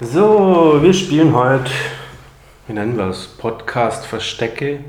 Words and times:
So, 0.00 0.80
wir 0.82 0.92
spielen 0.92 1.36
heute, 1.36 1.70
wie 2.66 2.72
nennen 2.72 2.96
wir 2.96 3.10
es, 3.10 3.28
Podcast 3.28 4.04
Verstecke 4.04 4.80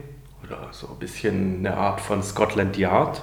oder 0.43 0.69
so 0.71 0.87
ein 0.87 0.97
bisschen 0.97 1.59
eine 1.59 1.77
Art 1.77 2.01
von 2.01 2.23
Scotland 2.23 2.75
Yard. 2.75 3.21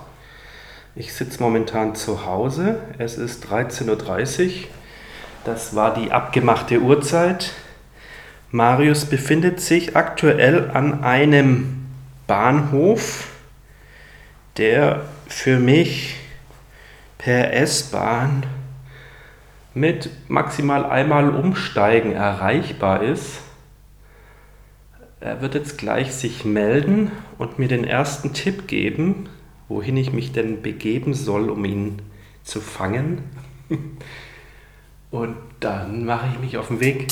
Ich 0.94 1.12
sitze 1.12 1.42
momentan 1.42 1.96
zu 1.96 2.24
Hause, 2.24 2.78
es 2.98 3.18
ist 3.18 3.46
13.30 3.46 4.46
Uhr, 4.46 4.52
das 5.44 5.74
war 5.74 5.92
die 5.92 6.12
abgemachte 6.12 6.78
Uhrzeit. 6.78 7.50
Marius 8.52 9.04
befindet 9.06 9.60
sich 9.60 9.96
aktuell 9.96 10.70
an 10.70 11.02
einem 11.02 11.88
Bahnhof, 12.28 13.26
der 14.56 15.00
für 15.26 15.58
mich 15.58 16.14
per 17.18 17.52
S-Bahn 17.54 18.44
mit 19.74 20.10
maximal 20.28 20.84
einmal 20.84 21.34
Umsteigen 21.34 22.12
erreichbar 22.12 23.02
ist. 23.02 23.40
Er 25.20 25.40
wird 25.40 25.54
jetzt 25.54 25.78
gleich 25.78 26.12
sich 26.12 26.44
melden 26.44 27.12
und 27.38 27.58
mir 27.58 27.68
den 27.68 27.84
ersten 27.84 28.32
Tipp 28.32 28.66
geben, 28.66 29.28
wohin 29.68 29.96
ich 29.96 30.12
mich 30.12 30.32
denn 30.32 30.62
begeben 30.62 31.14
soll, 31.14 31.48
um 31.48 31.64
ihn 31.64 32.02
zu 32.42 32.60
fangen. 32.60 33.22
Und 35.10 35.36
dann 35.60 36.04
mache 36.04 36.26
ich 36.32 36.40
mich 36.40 36.56
auf 36.56 36.68
den 36.68 36.80
Weg. 36.80 37.06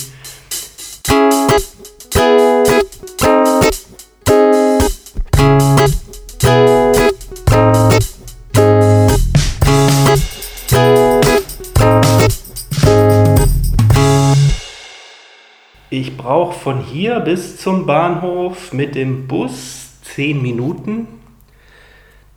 Brauche 16.21 16.59
von 16.59 16.85
hier 16.85 17.21
bis 17.21 17.57
zum 17.57 17.87
Bahnhof 17.87 18.75
mit 18.75 18.95
dem 18.95 19.27
Bus 19.27 20.03
10 20.03 20.43
Minuten. 20.43 21.09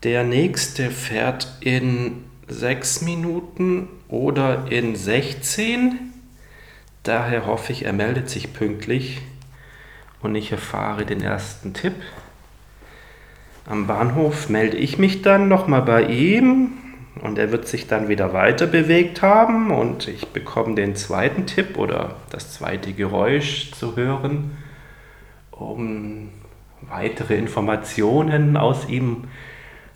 Der 0.04 0.24
nächste 0.24 0.90
fährt 0.90 1.58
in 1.60 2.24
6 2.48 3.02
Minuten 3.02 3.90
oder 4.08 4.72
in 4.72 4.96
16. 4.96 6.14
Daher 7.04 7.46
hoffe 7.46 7.74
ich, 7.74 7.84
er 7.84 7.92
meldet 7.92 8.30
sich 8.30 8.54
pünktlich 8.54 9.20
und 10.22 10.34
ich 10.36 10.54
erfahre 10.54 11.06
den 11.06 11.22
ersten 11.22 11.74
Tipp. 11.74 11.96
Am 13.66 13.86
Bahnhof 13.86 14.48
melde 14.48 14.78
ich 14.78 14.98
mich 14.98 15.24
dann 15.24 15.50
nochmal 15.50 15.82
bei 15.82 16.04
ihm 16.04 16.72
und 17.22 17.38
er 17.38 17.52
wird 17.52 17.68
sich 17.68 17.88
dann 17.88 18.08
wieder 18.08 18.34
weiter 18.34 18.68
bewegt 18.68 19.22
haben 19.22 19.72
und 19.72 20.08
ich 20.08 20.28
bekomme 20.30 20.76
den 20.76 20.96
zweiten 20.96 21.46
Tipp 21.46 21.78
oder 21.78 22.16
das 22.30 22.54
zweite 22.54 22.94
Geräusch 22.94 23.72
zu 23.72 23.96
hören, 23.96 24.58
um 25.52 26.30
weitere 26.82 27.36
Informationen 27.36 28.58
aus 28.58 28.90
ihm 28.90 29.26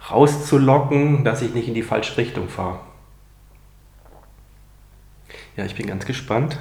rauszulocken, 0.10 1.24
dass 1.24 1.42
ich 1.42 1.54
nicht 1.54 1.68
in 1.68 1.74
die 1.74 1.84
falsche 1.84 2.18
Richtung 2.18 2.50
fahre. 2.50 2.80
Ja, 5.56 5.66
ich 5.66 5.76
bin 5.76 5.88
ganz 5.88 6.06
gespannt. 6.06 6.58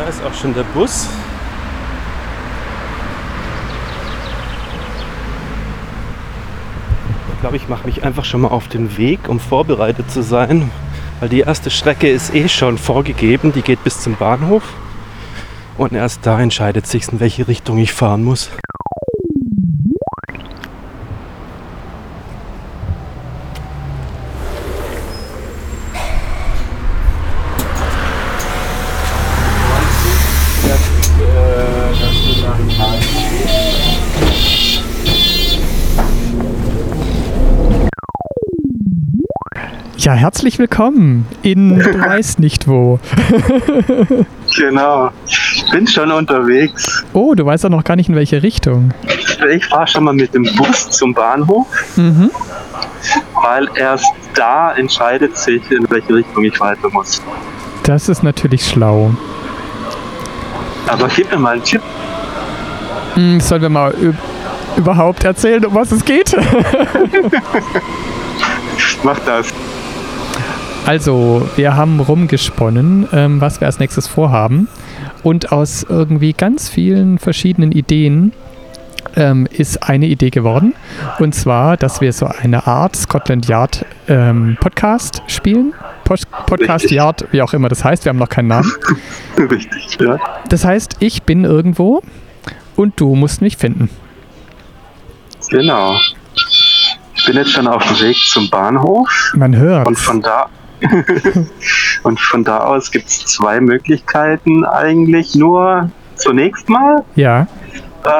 Da 0.00 0.06
der 0.60 0.66
Bus. 0.78 1.08
Ich 7.32 7.40
glaube, 7.40 7.56
ich 7.56 7.68
mache 7.68 7.86
mich 7.86 8.04
einfach 8.04 8.26
schon 8.26 8.42
mal 8.42 8.48
auf 8.48 8.68
den 8.68 8.98
Weg, 8.98 9.28
um 9.28 9.40
vorbereitet 9.40 10.10
zu 10.10 10.22
sein, 10.22 10.70
weil 11.20 11.30
die 11.30 11.40
erste 11.40 11.70
Strecke 11.70 12.10
ist 12.10 12.34
eh 12.34 12.48
schon 12.48 12.76
vorgegeben, 12.76 13.52
die 13.54 13.62
geht 13.62 13.82
bis 13.82 14.00
zum 14.00 14.16
Bahnhof 14.16 14.62
und 15.78 15.94
erst 15.94 16.26
da 16.26 16.38
entscheidet 16.38 16.86
sich, 16.86 17.10
in 17.10 17.20
welche 17.20 17.48
Richtung 17.48 17.78
ich 17.78 17.94
fahren 17.94 18.22
muss. 18.22 18.50
Ja, 39.98 40.14
herzlich 40.14 40.58
willkommen 40.58 41.26
in 41.42 41.78
du 41.78 42.00
weißt 42.00 42.38
nicht 42.40 42.66
wo. 42.66 42.98
Genau. 44.56 45.10
Ich 45.26 45.64
bin 45.70 45.86
schon 45.86 46.10
unterwegs. 46.10 47.04
Oh, 47.12 47.34
du 47.34 47.44
weißt 47.44 47.66
auch 47.66 47.70
noch 47.70 47.84
gar 47.84 47.96
nicht 47.96 48.08
in 48.08 48.14
welche 48.14 48.42
Richtung. 48.42 48.92
Ich 49.50 49.66
fahre 49.66 49.86
schon 49.86 50.04
mal 50.04 50.14
mit 50.14 50.32
dem 50.34 50.44
Bus 50.56 50.88
zum 50.90 51.12
Bahnhof, 51.12 51.66
Mhm. 51.96 52.30
weil 53.42 53.68
erst 53.74 54.06
da 54.34 54.72
entscheidet 54.72 55.36
sich, 55.36 55.62
in 55.70 55.84
welche 55.90 56.14
Richtung 56.14 56.44
ich 56.44 56.58
weiter 56.60 56.88
muss. 56.90 57.20
Das 57.82 58.08
ist 58.08 58.22
natürlich 58.22 58.64
schlau. 58.66 59.10
Aber 60.86 61.08
gib 61.08 61.30
mir 61.30 61.38
mal 61.38 61.54
einen 61.54 61.64
Tipp. 61.64 61.82
Hm, 63.14 63.40
sollen 63.40 63.62
wir 63.62 63.68
mal 63.68 63.92
üb- 63.92 64.14
überhaupt 64.76 65.24
erzählen, 65.24 65.64
um 65.64 65.74
was 65.74 65.92
es 65.92 66.04
geht? 66.04 66.36
Mach 69.02 69.18
das. 69.20 69.48
Also, 70.86 71.46
wir 71.56 71.76
haben 71.76 72.00
rumgesponnen, 72.00 73.08
ähm, 73.12 73.40
was 73.40 73.60
wir 73.60 73.66
als 73.66 73.78
nächstes 73.78 74.06
vorhaben. 74.06 74.68
Und 75.22 75.52
aus 75.52 75.84
irgendwie 75.88 76.32
ganz 76.32 76.68
vielen 76.70 77.18
verschiedenen 77.18 77.72
Ideen 77.72 78.32
ähm, 79.16 79.46
ist 79.50 79.82
eine 79.88 80.06
Idee 80.06 80.30
geworden. 80.30 80.74
Und 81.18 81.34
zwar, 81.34 81.76
dass 81.76 82.00
wir 82.00 82.12
so 82.12 82.26
eine 82.26 82.66
Art 82.66 82.96
Scotland 82.96 83.46
Yard 83.46 83.84
ähm, 84.08 84.56
Podcast 84.60 85.22
spielen. 85.26 85.74
Post 86.04 86.26
Podcast 86.46 86.84
Richtig. 86.84 86.96
Yard, 86.96 87.24
wie 87.30 87.42
auch 87.42 87.52
immer 87.52 87.68
das 87.68 87.84
heißt. 87.84 88.04
Wir 88.04 88.10
haben 88.10 88.18
noch 88.18 88.28
keinen 88.30 88.48
Namen. 88.48 88.72
Richtig, 89.38 89.98
ja. 90.00 90.18
Das 90.48 90.64
heißt, 90.64 90.96
ich 91.00 91.22
bin 91.24 91.44
irgendwo 91.44 92.02
und 92.80 92.98
du 93.00 93.14
musst 93.14 93.42
mich 93.42 93.56
finden. 93.56 93.90
Genau. 95.50 95.96
Ich 97.14 97.24
bin 97.26 97.36
jetzt 97.36 97.50
schon 97.52 97.66
auf 97.66 97.82
dem 97.86 98.00
Weg 98.00 98.16
zum 98.32 98.48
Bahnhof 98.50 99.08
Man 99.34 99.54
hört. 99.56 99.86
und 99.86 99.98
von 99.98 100.22
da 100.22 100.48
und 102.04 102.18
von 102.18 102.42
da 102.42 102.60
aus 102.60 102.90
gibt 102.90 103.08
es 103.08 103.18
zwei 103.26 103.60
Möglichkeiten 103.60 104.64
eigentlich. 104.64 105.34
Nur 105.34 105.90
zunächst 106.16 106.68
mal, 106.70 107.04
Ja. 107.16 107.46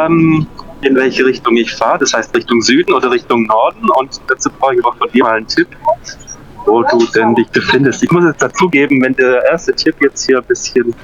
ähm, 0.04 0.46
in 0.82 0.94
welche 0.94 1.24
Richtung 1.24 1.56
ich 1.56 1.74
fahre. 1.74 1.98
Das 2.00 2.12
heißt 2.12 2.36
Richtung 2.36 2.60
Süden 2.60 2.92
oder 2.92 3.10
Richtung 3.10 3.44
Norden. 3.44 3.88
Und 3.98 4.20
dazu 4.28 4.50
brauche 4.50 4.74
ich 4.74 4.84
aber 4.84 4.94
von 4.96 5.08
dir 5.10 5.24
mal 5.24 5.36
einen 5.36 5.46
Tipp, 5.46 5.68
wo 6.66 6.82
du 6.82 7.06
denn 7.14 7.34
dich 7.34 7.48
befindest. 7.48 8.02
Ich 8.02 8.10
muss 8.10 8.24
jetzt 8.24 8.42
dazugeben, 8.42 9.02
wenn 9.02 9.14
der 9.14 9.42
erste 9.50 9.72
Tipp 9.72 9.96
jetzt 10.00 10.26
hier 10.26 10.38
ein 10.38 10.44
bisschen 10.44 10.94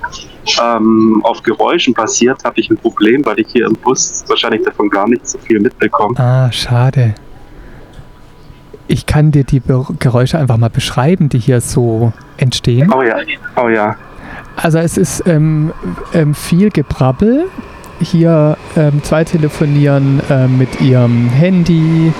ähm, 0.62 1.20
auf 1.24 1.42
Geräuschen 1.42 1.94
basiert, 1.94 2.44
habe 2.44 2.60
ich 2.60 2.70
ein 2.70 2.76
Problem, 2.76 3.24
weil 3.24 3.40
ich 3.40 3.48
hier 3.48 3.66
im 3.66 3.74
Bus 3.74 4.24
wahrscheinlich 4.28 4.62
davon 4.64 4.88
gar 4.88 5.08
nicht 5.08 5.26
so 5.26 5.38
viel 5.38 5.60
mitbekomme. 5.60 6.18
Ah, 6.18 6.50
schade. 6.52 7.14
Ich 8.88 9.06
kann 9.06 9.32
dir 9.32 9.44
die 9.44 9.60
Be 9.60 9.84
Geräusche 9.98 10.38
einfach 10.38 10.58
mal 10.58 10.70
beschreiben, 10.70 11.28
die 11.28 11.38
hier 11.38 11.60
so 11.60 12.12
entstehen. 12.36 12.92
Oh 12.92 13.02
ja, 13.02 13.16
oh 13.56 13.68
ja. 13.68 13.96
Also 14.56 14.78
es 14.78 14.96
ist 14.96 15.26
ähm, 15.26 15.72
ähm, 16.14 16.34
viel 16.34 16.70
Gebrabbel. 16.70 17.46
Hier 18.00 18.56
ähm, 18.76 19.02
zwei 19.02 19.24
telefonieren 19.24 20.20
ähm, 20.30 20.58
mit 20.58 20.80
ihrem 20.80 21.28
Handy. 21.30 22.12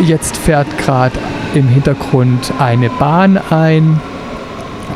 Jetzt 0.00 0.36
fährt 0.36 0.66
gerade 0.78 1.18
im 1.54 1.68
Hintergrund 1.68 2.52
eine 2.58 2.88
Bahn 2.90 3.38
ein. 3.50 4.00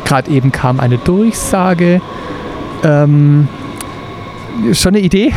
Gerade 0.05 0.31
eben 0.31 0.51
kam 0.51 0.79
eine 0.79 0.97
Durchsage. 0.97 2.01
Ähm, 2.83 3.47
schon 4.73 4.95
eine 4.95 4.99
Idee? 4.99 5.33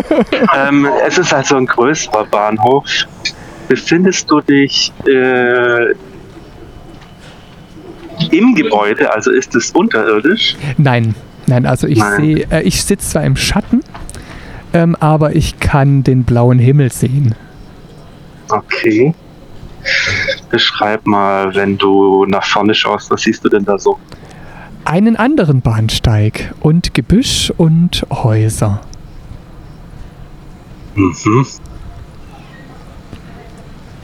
ähm, 0.56 0.86
es 1.06 1.18
ist 1.18 1.32
also 1.32 1.56
ein 1.56 1.66
größerer 1.66 2.24
Bahnhof. 2.26 2.84
Befindest 3.68 4.30
du 4.30 4.40
dich 4.40 4.92
äh, 5.06 5.92
im 8.30 8.54
Gebäude, 8.54 9.12
also 9.12 9.30
ist 9.30 9.54
es 9.54 9.70
unterirdisch? 9.70 10.56
Nein, 10.78 11.14
nein, 11.46 11.66
also 11.66 11.86
ich 11.86 12.02
sehe, 12.02 12.46
äh, 12.50 12.62
ich 12.62 12.82
sitze 12.82 13.10
zwar 13.10 13.24
im 13.24 13.36
Schatten, 13.36 13.80
ähm, 14.72 14.96
aber 15.00 15.34
ich 15.36 15.60
kann 15.60 16.02
den 16.02 16.24
blauen 16.24 16.58
Himmel 16.58 16.92
sehen. 16.92 17.34
Okay. 18.52 19.14
Beschreib 20.50 21.06
mal, 21.06 21.54
wenn 21.54 21.76
du 21.78 22.24
nach 22.26 22.44
vorne 22.44 22.74
schaust, 22.74 23.10
was 23.10 23.22
siehst 23.22 23.44
du 23.44 23.48
denn 23.48 23.64
da 23.64 23.78
so? 23.78 23.98
Einen 24.84 25.16
anderen 25.16 25.60
Bahnsteig 25.60 26.54
und 26.60 26.94
Gebüsch 26.94 27.52
und 27.56 28.04
Häuser. 28.10 28.80
Mhm. 30.94 31.46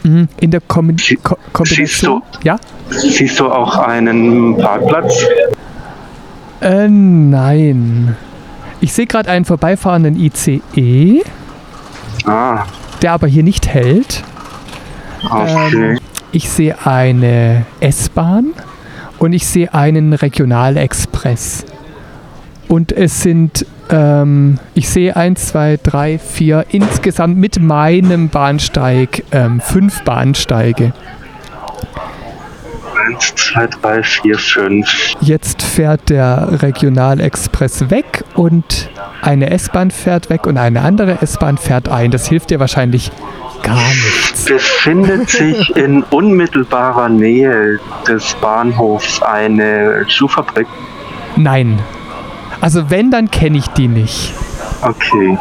Mhm, 0.03 0.27
In 0.39 0.51
der 0.51 0.61
Kombi 0.61 0.95
Ko 1.21 1.35
siehst 1.35 1.53
Kombination. 1.53 2.21
Ja? 2.43 2.57
Siehst 2.89 3.39
du 3.39 3.45
auch 3.51 3.77
einen 3.77 4.57
Parkplatz? 4.57 5.13
Äh, 6.61 6.87
nein. 6.87 8.15
Ich 8.81 8.93
sehe 8.93 9.05
gerade 9.05 9.29
einen 9.29 9.45
vorbeifahrenden 9.45 10.15
ICE, 10.17 11.21
Ah, 12.25 12.63
der 13.01 13.11
aber 13.13 13.27
hier 13.27 13.43
nicht 13.43 13.67
hält. 13.67 14.23
Ähm, 15.23 15.99
ich 16.31 16.49
sehe 16.49 16.75
eine 16.85 17.65
S-Bahn 17.79 18.53
und 19.17 19.33
ich 19.33 19.45
sehe 19.45 19.73
einen 19.73 20.13
Regionalexpress. 20.13 21.65
Und 22.67 22.91
es 22.91 23.21
sind, 23.21 23.65
ähm, 23.89 24.59
ich 24.75 24.89
sehe 24.89 25.15
eins, 25.15 25.47
zwei, 25.47 25.79
drei, 25.81 26.19
vier, 26.19 26.65
insgesamt 26.69 27.37
mit 27.37 27.59
meinem 27.59 28.29
Bahnsteig 28.29 29.23
ähm, 29.31 29.59
fünf 29.59 30.03
Bahnsteige. 30.03 30.93
Eins, 33.09 33.33
zwei, 33.35 33.67
drei, 33.67 34.03
vier, 34.03 34.37
fünf. 34.37 34.87
Jetzt 35.21 35.61
fährt 35.63 36.09
der 36.09 36.61
Regionalexpress 36.61 37.89
weg 37.89 38.23
und 38.35 38.89
eine 39.21 39.49
S-Bahn 39.49 39.89
fährt 39.91 40.29
weg 40.29 40.45
und 40.45 40.57
eine 40.57 40.81
andere 40.81 41.21
S-Bahn 41.21 41.57
fährt 41.57 41.89
ein. 41.89 42.11
Das 42.11 42.27
hilft 42.27 42.51
dir 42.51 42.59
wahrscheinlich 42.59 43.11
gar 43.63 43.75
nichts. 43.75 44.45
Befindet 44.45 45.29
sich 45.29 45.75
in 45.75 46.03
unmittelbarer 46.03 47.09
Nähe 47.09 47.79
des 48.07 48.35
Bahnhofs 48.35 49.21
eine 49.23 50.05
Schuhfabrik? 50.07 50.67
Nein. 51.35 51.79
Also 52.61 52.89
wenn, 52.89 53.09
dann 53.09 53.31
kenne 53.31 53.57
ich 53.57 53.67
die 53.69 53.87
nicht. 53.87 54.33
Okay. 54.81 55.37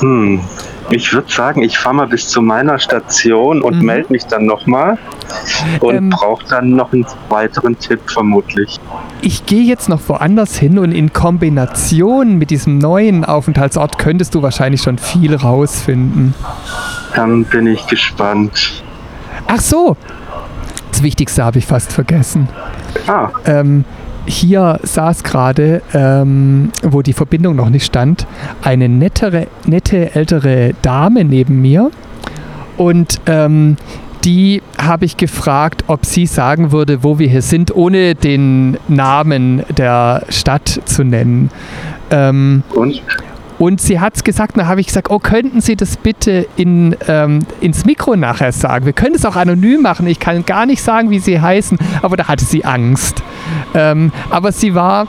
Hm. 0.00 0.40
Ich 0.90 1.12
würde 1.12 1.30
sagen, 1.30 1.62
ich 1.62 1.78
fahre 1.78 1.94
mal 1.96 2.06
bis 2.06 2.28
zu 2.28 2.40
meiner 2.40 2.78
Station 2.78 3.60
und 3.62 3.78
Mhm. 3.80 3.84
melde 3.84 4.12
mich 4.12 4.24
dann 4.26 4.46
nochmal 4.46 4.96
und 5.80 5.94
Ähm. 5.94 6.10
brauche 6.10 6.44
dann 6.46 6.70
noch 6.70 6.92
einen 6.92 7.04
weiteren 7.28 7.78
Tipp 7.78 8.00
vermutlich. 8.10 8.80
Ich 9.20 9.44
gehe 9.44 9.62
jetzt 9.64 9.88
noch 9.88 10.00
woanders 10.08 10.56
hin 10.56 10.78
und 10.78 10.92
in 10.92 11.12
Kombination 11.12 12.38
mit 12.38 12.50
diesem 12.50 12.78
neuen 12.78 13.24
Aufenthaltsort 13.24 13.98
könntest 13.98 14.34
du 14.34 14.42
wahrscheinlich 14.42 14.80
schon 14.82 14.96
viel 14.96 15.34
rausfinden. 15.34 16.34
Dann 17.14 17.44
bin 17.44 17.66
ich 17.66 17.86
gespannt. 17.86 18.82
Ach 19.46 19.60
so. 19.60 19.96
Das 20.90 21.02
Wichtigste 21.02 21.44
habe 21.44 21.58
ich 21.58 21.66
fast 21.66 21.92
vergessen. 21.92 22.48
Ah, 23.06 23.28
Ähm, 23.44 23.84
hier 24.28 24.78
saß 24.82 25.24
gerade, 25.24 25.82
ähm, 25.94 26.70
wo 26.82 27.02
die 27.02 27.12
Verbindung 27.12 27.56
noch 27.56 27.70
nicht 27.70 27.84
stand, 27.84 28.26
eine 28.62 28.88
nettere, 28.88 29.46
nette 29.66 30.14
ältere 30.14 30.74
Dame 30.82 31.24
neben 31.24 31.60
mir. 31.60 31.90
Und 32.76 33.20
ähm, 33.26 33.76
die 34.24 34.62
habe 34.76 35.04
ich 35.04 35.16
gefragt, 35.16 35.84
ob 35.86 36.04
sie 36.04 36.26
sagen 36.26 36.70
würde, 36.72 37.02
wo 37.02 37.18
wir 37.18 37.28
hier 37.28 37.42
sind, 37.42 37.74
ohne 37.74 38.14
den 38.14 38.76
Namen 38.88 39.62
der 39.76 40.24
Stadt 40.28 40.80
zu 40.84 41.04
nennen. 41.04 41.50
Ähm, 42.10 42.62
und? 42.74 43.02
Und 43.58 43.80
sie 43.80 43.98
hat 44.00 44.16
es 44.16 44.24
gesagt, 44.24 44.56
dann 44.56 44.68
habe 44.68 44.80
ich 44.80 44.86
gesagt, 44.86 45.10
oh, 45.10 45.18
könnten 45.18 45.60
Sie 45.60 45.74
das 45.76 45.96
bitte 45.96 46.46
in, 46.56 46.96
ähm, 47.08 47.40
ins 47.60 47.84
Mikro 47.84 48.14
nachher 48.16 48.52
sagen? 48.52 48.86
Wir 48.86 48.92
können 48.92 49.16
es 49.16 49.24
auch 49.24 49.36
anonym 49.36 49.82
machen. 49.82 50.06
Ich 50.06 50.20
kann 50.20 50.44
gar 50.46 50.64
nicht 50.66 50.80
sagen, 50.82 51.10
wie 51.10 51.18
Sie 51.18 51.40
heißen, 51.40 51.78
aber 52.02 52.16
da 52.16 52.28
hatte 52.28 52.44
sie 52.44 52.64
Angst. 52.64 53.22
Ähm, 53.74 54.12
aber 54.30 54.52
sie 54.52 54.74
war 54.74 55.06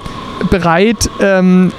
bereit, 0.50 1.10
ähm, 1.22 1.72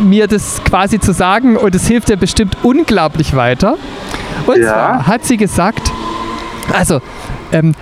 mir 0.00 0.26
das 0.26 0.62
quasi 0.64 0.98
zu 0.98 1.12
sagen 1.12 1.56
und 1.56 1.74
es 1.74 1.86
hilft 1.86 2.10
ihr 2.10 2.16
bestimmt 2.16 2.56
unglaublich 2.62 3.36
weiter. 3.36 3.76
Und 4.46 4.60
Ja. 4.60 4.68
zwar 4.72 5.06
hat 5.06 5.24
sie 5.24 5.36
gesagt, 5.36 5.92
also, 6.72 7.00
ähm, 7.52 7.52
äh, 7.52 7.58
ähm, 7.58 7.74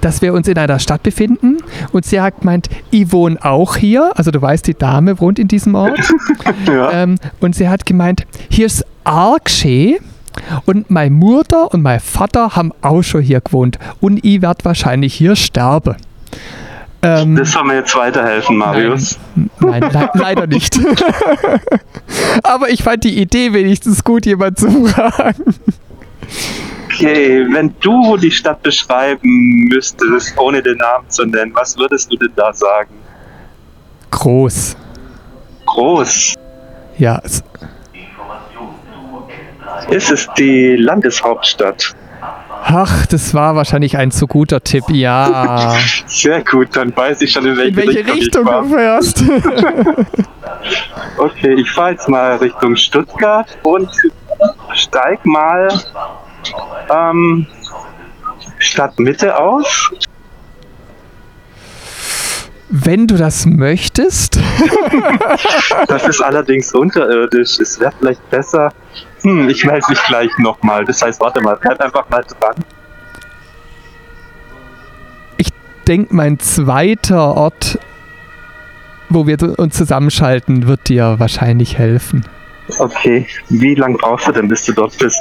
dass 0.00 0.20
wir 0.22 0.34
uns 0.34 0.46
in 0.48 0.58
einer 0.58 0.78
Stadt 0.78 1.02
befinden 1.02 1.58
und 1.92 2.04
sie 2.04 2.20
hat 2.20 2.40
gemeint, 2.40 2.68
ich 2.90 3.12
wohne 3.12 3.42
auch 3.44 3.76
hier, 3.76 4.12
also 4.16 4.30
du 4.30 4.40
weißt, 4.42 4.66
die 4.66 4.74
Dame 4.74 5.18
wohnt 5.20 5.38
in 5.38 5.48
diesem 5.48 5.74
Ort 5.74 5.98
Ja. 6.66 6.90
ähm, 6.92 7.16
und 7.40 7.54
sie 7.54 7.68
hat 7.68 7.86
gemeint, 7.86 8.26
hier 8.50 8.66
ist 8.66 8.84
arg 9.04 9.48
schön 9.50 9.96
und 10.66 10.90
meine 10.90 11.14
Mutter 11.14 11.72
und 11.72 11.82
mein 11.82 12.00
Vater 12.00 12.56
haben 12.56 12.72
auch 12.82 13.02
schon 13.02 13.22
hier 13.22 13.40
gewohnt 13.40 13.78
und 14.00 14.24
ich 14.24 14.42
werde 14.42 14.64
wahrscheinlich 14.64 15.14
hier 15.14 15.36
sterben. 15.36 15.96
Ähm, 17.02 17.36
Das 17.36 17.52
soll 17.52 17.64
mir 17.64 17.76
jetzt 17.76 17.94
weiterhelfen, 17.96 18.56
Marius. 18.56 19.18
Nein, 19.60 19.82
le 19.82 20.10
leider 20.14 20.46
nicht. 20.46 20.78
Aber 22.42 22.70
ich 22.70 22.82
fand 22.82 23.04
die 23.04 23.20
Idee 23.20 23.52
wenigstens 23.52 24.02
gut, 24.04 24.26
jemand 24.26 24.58
zu 24.58 24.86
fragen. 24.86 25.54
Okay, 26.94 27.46
wenn 27.52 27.74
du 27.80 28.16
die 28.16 28.30
Stadt 28.30 28.62
beschreiben 28.62 29.66
müsstest, 29.68 30.38
ohne 30.38 30.62
den 30.62 30.78
Namen 30.78 31.08
zu 31.10 31.24
nennen, 31.24 31.52
was 31.54 31.76
würdest 31.76 32.12
du 32.12 32.16
denn 32.16 32.32
da 32.36 32.52
sagen? 32.52 32.90
Groß. 34.10 34.76
Groß. 35.66 36.34
Ja, 36.98 37.20
es- 37.24 37.42
Ist 39.90 40.10
es 40.10 40.28
die 40.38 40.76
Landeshauptstadt? 40.76 41.94
ach, 42.66 43.04
das 43.06 43.34
war 43.34 43.54
wahrscheinlich 43.56 43.96
ein 43.98 44.10
zu 44.10 44.26
guter 44.26 44.62
Tipp. 44.62 44.84
Ja. 44.88 45.76
Sehr 46.06 46.42
gut, 46.44 46.68
dann 46.74 46.96
weiß 46.96 47.20
ich 47.22 47.30
schon, 47.32 47.44
in 47.46 47.56
welche, 47.58 47.68
In 47.82 47.88
welche 47.88 48.12
Richtung, 48.14 48.48
Richtung 48.48 48.64
ich 48.64 48.70
du 48.70 48.76
fährst. 48.76 49.24
Okay, 51.18 51.54
ich 51.54 51.70
fahre 51.70 51.90
jetzt 51.92 52.08
mal 52.08 52.36
Richtung 52.36 52.74
Stuttgart 52.76 53.46
und 53.64 53.88
steig 54.72 55.24
mal 55.26 55.68
ähm, 56.90 57.46
Stadtmitte 58.58 59.38
aus. 59.38 59.92
Wenn 62.70 63.06
du 63.06 63.16
das 63.16 63.46
möchtest. 63.46 64.40
Das 65.88 66.06
ist 66.06 66.20
allerdings 66.20 66.72
unterirdisch. 66.74 67.58
Es 67.60 67.78
wäre 67.78 67.92
vielleicht 67.98 68.30
besser. 68.30 68.72
Hm, 69.22 69.48
ich 69.48 69.64
melde 69.64 69.84
mich 69.88 70.02
gleich 70.04 70.30
nochmal. 70.38 70.84
Das 70.84 71.02
heißt, 71.02 71.20
warte 71.20 71.40
mal, 71.40 71.56
bleib 71.60 71.80
einfach 71.80 72.08
mal 72.08 72.22
dran. 72.22 72.54
Ich 75.36 75.48
denke, 75.86 76.14
mein 76.14 76.38
zweiter 76.38 77.34
Ort, 77.36 77.78
wo 79.08 79.26
wir 79.26 79.58
uns 79.58 79.76
zusammenschalten, 79.76 80.66
wird 80.66 80.88
dir 80.88 81.16
wahrscheinlich 81.18 81.78
helfen. 81.78 82.24
Okay, 82.78 83.26
wie 83.50 83.74
lange 83.74 83.96
brauchst 83.98 84.26
du 84.26 84.32
denn, 84.32 84.48
bis 84.48 84.64
du 84.64 84.72
dort 84.72 84.96
bist? 84.98 85.20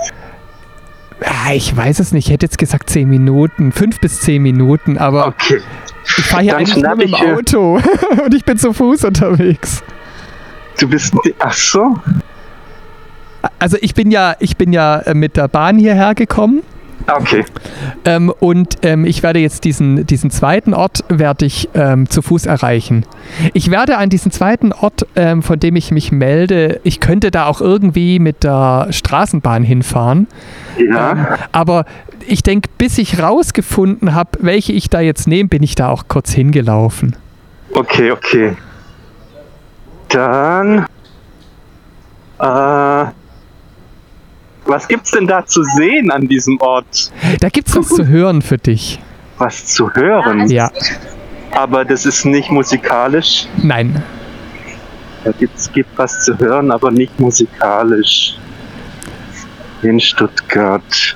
Ah, 1.22 1.53
Ich 1.53 1.75
weiß 1.75 2.00
es 2.00 2.12
nicht. 2.12 2.27
Ich 2.27 2.34
hätte 2.34 2.46
jetzt 2.46 2.58
gesagt 2.58 2.89
10 2.89 3.08
Minuten, 3.10 3.72
5 3.72 4.00
bis 4.00 4.22
10 4.22 4.41
Minuten, 4.41 4.98
aber 4.98 5.27
Okay, 5.27 5.62
ich 6.17 6.24
fahre 6.25 6.43
hier 6.43 6.58
eigentlich 6.58 6.75
nur 6.84 6.96
mit 6.96 7.08
dem 7.10 7.15
Auto 7.15 7.79
und 8.25 8.34
ich 8.34 8.43
bin 8.46 8.58
zu 8.58 8.74
Fuß 8.74 9.03
unterwegs. 9.05 9.84
du 10.79 10.88
bist. 10.88 11.13
Ach 11.39 11.53
so. 11.53 11.98
Also 13.60 13.77
ich 13.82 13.93
bin 13.93 14.10
ja, 14.12 14.36
ich 14.39 14.55
bin 14.58 14.72
ja 14.74 15.00
äh, 15.00 15.13
mit 15.13 15.36
der 15.38 15.48
Bahn 15.48 15.77
hierher 15.77 16.15
gekommen 16.15 16.62
Okay, 17.07 17.43
ähm, 18.05 18.31
und 18.39 18.77
ähm, 18.81 19.05
ich 19.05 19.24
werde 19.24 19.39
jetzt 19.39 19.63
diesen, 19.65 20.05
diesen 20.05 20.31
zweiten 20.31 20.74
Ort 20.74 21.03
werde 21.10 21.45
ich 21.45 21.69
ähm, 21.74 22.10
zu 22.10 22.22
Fuß 22.22 22.45
erreichen. 22.45 23.05
Ich 23.53 23.72
werde 23.72 23.98
an 23.98 24.10
diesen 24.10 24.31
zweiten 24.31 24.72
Ort, 24.72 25.05
ähm, 25.15 25.43
von 25.43 25.60
dem 25.60 25.75
ich 25.75 25.91
mich 25.91 26.12
melde, 26.12 26.79
ich 26.83 27.00
könnte 27.00 27.31
da 27.31 27.45
auch 27.48 27.62
irgendwie 27.62 28.19
mit 28.19 28.43
der 28.43 28.88
Straßenbahn 28.91 29.63
hinfahren. 29.63 30.27
ja. 30.77 31.12
Ähm, 31.12 31.25
aber 31.51 31.86
ich 32.25 32.43
denke, 32.43 32.69
bis 32.77 32.98
ich 32.98 33.22
rausgefunden 33.22 34.13
habe, 34.13 34.31
welche 34.41 34.72
ich 34.74 34.89
da 34.89 35.01
jetzt 35.01 35.27
nehme, 35.27 35.50
bin 35.50 35.63
ich 35.63 35.75
da 35.75 35.89
auch 35.89 36.07
kurz 36.07 36.31
hingelaufen. 36.31 37.15
Okay, 37.74 38.12
okay. 38.12 38.55
Dann. 40.10 40.86
Äh, 42.39 43.05
was 44.65 44.88
gibt's 44.88 45.12
denn 45.12 45.27
da 45.27 45.46
zu 45.46 45.63
sehen 45.63 46.10
an 46.12 46.27
diesem 46.27 46.60
Ort? 46.62 47.12
Da 47.39 47.50
gibt 47.50 47.67
es 47.70 47.75
was 47.75 47.89
zu 47.89 48.08
hören 48.08 48.41
für 48.41 48.58
dich. 48.58 49.00
Was 49.38 49.65
zu 49.65 49.91
hören? 49.93 50.48
Ja, 50.50 50.72
Aber 51.51 51.84
das 51.86 52.05
ist 52.05 52.25
nicht 52.25 52.50
musikalisch. 52.51 53.46
nein. 53.62 54.03
Da 55.24 55.32
gibt's 55.32 55.72
gibt 55.72 55.98
was 55.98 56.25
zu 56.25 56.38
hören, 56.38 56.70
aber 56.72 56.91
nicht 56.91 57.17
musikalisch. 57.20 58.36
In 59.82 60.00
Stuttgart. 60.00 61.15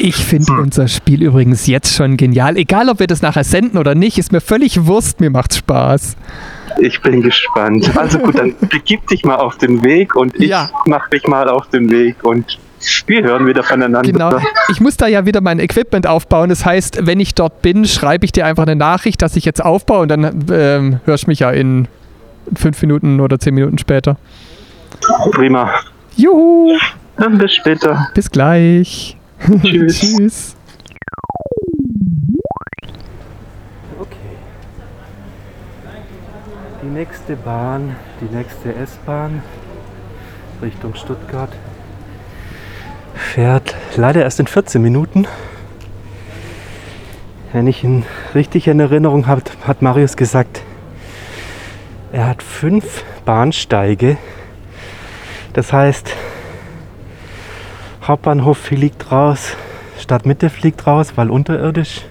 Ich 0.00 0.16
finde 0.16 0.52
Hm. 0.52 0.58
unser 0.60 0.86
Spiel 0.88 1.22
übrigens 1.22 1.66
jetzt 1.66 1.94
schon 1.94 2.16
genial. 2.16 2.56
Egal, 2.56 2.88
ob 2.88 3.00
wir 3.00 3.06
das 3.06 3.20
nachher 3.22 3.44
senden 3.44 3.78
oder 3.78 3.94
nicht, 3.94 4.16
ist 4.18 4.32
mir 4.32 4.40
völlig 4.40 4.86
Wurst. 4.86 5.20
Mir 5.20 5.30
macht's 5.30 5.58
Spaß. 5.58 6.16
Ich 6.80 7.00
bin 7.02 7.22
gespannt. 7.22 7.90
Also 7.96 8.18
gut, 8.18 8.38
dann 8.38 8.54
begib 8.70 9.06
dich 9.08 9.24
mal 9.24 9.36
auf 9.36 9.56
den 9.58 9.82
Weg 9.84 10.14
und 10.14 10.36
ich 10.36 10.50
Ja. 10.50 10.70
mach 10.86 11.10
mich 11.10 11.26
mal 11.26 11.48
auf 11.48 11.68
den 11.70 11.90
Weg 11.90 12.22
und 12.22 12.58
wir 13.08 13.24
hören 13.24 13.44
wieder 13.48 13.64
voneinander. 13.64 14.02
Genau. 14.02 14.38
Ich 14.70 14.80
muss 14.80 14.96
da 14.96 15.08
ja 15.08 15.26
wieder 15.26 15.40
mein 15.40 15.58
Equipment 15.58 16.06
aufbauen. 16.06 16.48
Das 16.48 16.64
heißt, 16.64 17.06
wenn 17.06 17.18
ich 17.18 17.34
dort 17.34 17.60
bin, 17.60 17.84
schreibe 17.84 18.24
ich 18.24 18.30
dir 18.30 18.46
einfach 18.46 18.62
eine 18.62 18.76
Nachricht, 18.76 19.20
dass 19.20 19.34
ich 19.34 19.44
jetzt 19.44 19.64
aufbaue 19.64 20.02
und 20.02 20.08
dann 20.08 20.44
ähm, 20.52 21.00
hörst 21.04 21.24
du 21.26 21.30
mich 21.30 21.40
ja 21.40 21.50
in 21.50 21.88
fünf 22.54 22.80
Minuten 22.82 23.18
oder 23.18 23.40
zehn 23.40 23.54
Minuten 23.54 23.78
später. 23.78 24.16
Prima. 25.32 25.70
Juhu, 26.16 26.76
Dann 27.16 27.36
bis 27.38 27.52
später. 27.54 28.08
bis 28.14 28.30
gleich. 28.30 29.16
Tschüss. 29.62 30.00
Tschüss. 30.00 30.56
Okay. 34.00 34.16
Die 36.82 36.86
nächste 36.86 37.36
Bahn, 37.36 37.96
die 38.20 38.34
nächste 38.34 38.74
S-Bahn 38.74 39.42
Richtung 40.60 40.94
Stuttgart 40.94 41.50
fährt 43.14 43.74
leider 43.96 44.22
erst 44.22 44.40
in 44.40 44.46
14 44.46 44.82
Minuten. 44.82 45.26
Wenn 47.52 47.66
ich 47.66 47.84
ihn 47.84 48.04
richtig 48.34 48.68
in 48.68 48.80
Erinnerung 48.80 49.26
habe, 49.26 49.42
hat 49.66 49.82
Marius 49.82 50.16
gesagt, 50.16 50.62
er 52.12 52.26
hat 52.26 52.42
fünf 52.42 53.04
Bahnsteige. 53.24 54.16
Das 55.52 55.72
heißt, 55.72 56.10
Hauptbahnhof 58.08 58.56
fliegt 58.56 59.12
raus, 59.12 59.54
Stadtmitte 60.00 60.48
fliegt 60.48 60.86
raus, 60.86 61.12
weil 61.16 61.28
unterirdisch. 61.28 62.06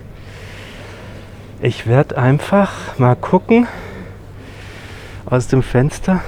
Ich 1.60 1.88
werde 1.88 2.20
einfach 2.20 3.00
mal 3.00 3.16
gucken 3.16 3.66
aus 5.26 5.48
dem 5.48 5.64
Fenster, 5.64 6.22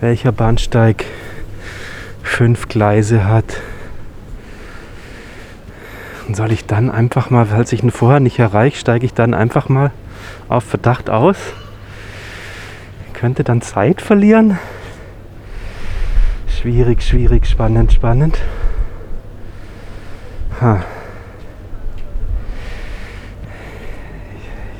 welcher 0.00 0.32
Bahnsteig 0.32 1.04
fünf 2.24 2.66
Gleise 2.66 3.24
hat. 3.24 3.60
Und 6.26 6.36
soll 6.36 6.50
ich 6.50 6.66
dann 6.66 6.90
einfach 6.90 7.30
mal, 7.30 7.46
falls 7.46 7.72
ich 7.72 7.84
ihn 7.84 7.92
vorher 7.92 8.18
nicht 8.18 8.40
erreiche, 8.40 8.78
steige 8.78 9.06
ich 9.06 9.14
dann 9.14 9.32
einfach 9.32 9.68
mal 9.68 9.92
auf 10.48 10.64
Verdacht 10.64 11.08
aus? 11.08 11.36
Könnte 13.12 13.44
dann 13.44 13.62
Zeit 13.62 14.02
verlieren? 14.02 14.58
Schwierig, 16.62 17.02
schwierig, 17.02 17.44
spannend, 17.44 17.92
spannend. 17.92 18.38
Ha. 20.60 20.84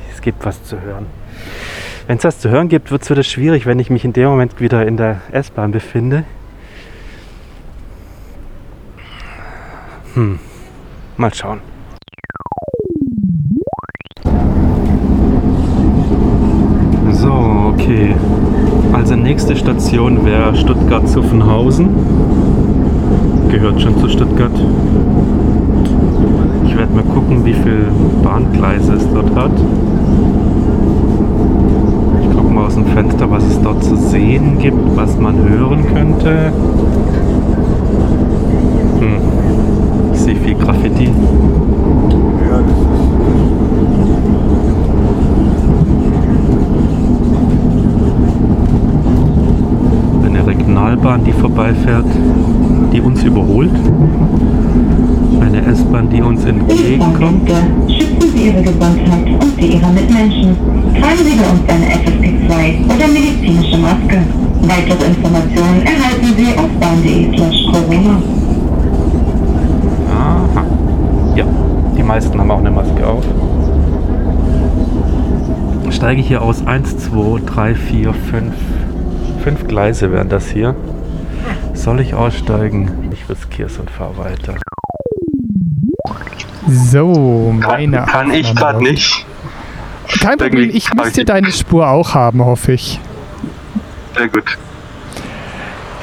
Es 0.09 0.21
gibt 0.21 0.45
was 0.45 0.63
zu 0.63 0.79
hören. 0.79 1.07
Wenn 2.07 2.19
es 2.19 2.23
was 2.23 2.39
zu 2.39 2.49
hören 2.49 2.69
gibt, 2.69 2.89
wird 2.89 3.01
es 3.01 3.09
wieder 3.09 3.23
schwierig, 3.23 3.65
wenn 3.65 3.79
ich 3.79 3.89
mich 3.89 4.05
in 4.05 4.13
dem 4.13 4.29
Moment 4.29 4.61
wieder 4.61 4.87
in 4.87 4.95
der 4.95 5.19
S-Bahn 5.33 5.71
befinde. 5.71 6.23
Hm. 10.13 10.39
Mal 11.17 11.33
schauen. 11.33 11.59
So, 17.11 17.73
okay. 17.73 18.15
Nächste 19.23 19.55
Station 19.55 20.25
wäre 20.25 20.53
Stuttgart-Zuffenhausen. 20.53 21.87
Gehört 23.49 23.79
schon 23.79 23.97
zu 23.97 24.09
Stuttgart. 24.09 24.51
Ich 26.65 26.77
werde 26.77 26.93
mal 26.93 27.05
gucken, 27.05 27.45
wie 27.45 27.53
viele 27.53 27.85
Bahngleise 28.21 28.95
es 28.95 29.07
dort 29.13 29.33
hat. 29.33 29.53
Ich 32.21 32.35
gucke 32.35 32.53
mal 32.53 32.65
aus 32.65 32.75
dem 32.75 32.85
Fenster, 32.87 33.31
was 33.31 33.45
es 33.45 33.61
dort 33.61 33.81
zu 33.85 33.95
sehen 33.95 34.59
gibt, 34.59 34.97
was 34.97 35.17
man 35.17 35.47
hören 35.47 35.85
könnte. 35.93 36.51
Hm. 38.99 39.21
Ich 40.13 40.19
sehe 40.19 40.35
viel 40.35 40.55
Graffiti. 40.55 41.09
Eine 42.51 42.63
Regionalbahn, 50.83 51.23
die 51.23 51.31
vorbeifährt, 51.31 52.05
die 52.91 52.99
uns 52.99 53.23
überholt. 53.23 53.71
Eine 55.39 55.65
S-Bahn, 55.65 56.09
die 56.09 56.21
uns 56.21 56.43
entgegenkommt. 56.43 57.49
Schützen 57.87 58.31
Sie 58.35 58.47
Ihre 58.47 58.61
Gesundheit 58.61 59.27
und 59.41 59.57
die 59.57 59.75
Ihrer 59.77 59.89
Mitmenschen. 59.91 60.57
Tragen 60.99 61.19
Sie 61.23 61.37
bei 61.37 61.49
uns 61.49 61.61
eine 61.69 61.85
FFP2 61.85 62.85
oder 62.85 63.07
medizinische 63.07 63.77
Maske. 63.77 64.23
Weitere 64.61 65.05
Informationen 65.07 65.81
erhalten 65.83 66.33
Sie 66.37 66.57
auf 66.57 66.69
bahn.de 66.81 67.33
slash 67.33 67.65
Corona. 67.71 68.21
Aha. 70.11 70.65
Ja, 71.35 71.45
die 71.97 72.03
meisten 72.03 72.37
haben 72.37 72.51
auch 72.51 72.59
eine 72.59 72.71
Maske 72.71 73.07
auf. 73.07 73.23
Steige 75.91 76.19
ich 76.19 76.27
hier 76.27 76.41
aus 76.41 76.67
1, 76.67 76.97
2, 76.97 77.41
3, 77.45 77.75
4, 77.75 78.13
5. 78.13 78.53
Fünf 79.43 79.67
Gleise 79.67 80.09
wären 80.13 80.29
das 80.29 80.49
hier. 80.49 80.73
Soll 81.73 81.99
ich 81.99 82.13
aussteigen? 82.13 83.09
Ich 83.11 83.27
riskiere 83.29 83.67
es 83.67 83.77
und 83.77 83.91
fahre 83.91 84.17
weiter. 84.17 84.55
So, 86.65 87.53
meine 87.53 87.97
Kann, 87.97 88.05
kann 88.05 88.31
ich 88.31 88.55
gerade 88.55 88.81
nicht. 88.81 89.25
Kein 90.21 90.37
Problem, 90.37 90.69
ich 90.73 90.93
müsste 90.93 91.25
deine 91.25 91.51
Spur 91.51 91.89
auch 91.89 92.13
haben, 92.13 92.45
hoffe 92.45 92.71
ich. 92.71 93.01
Sehr 94.15 94.29
gut. 94.29 94.57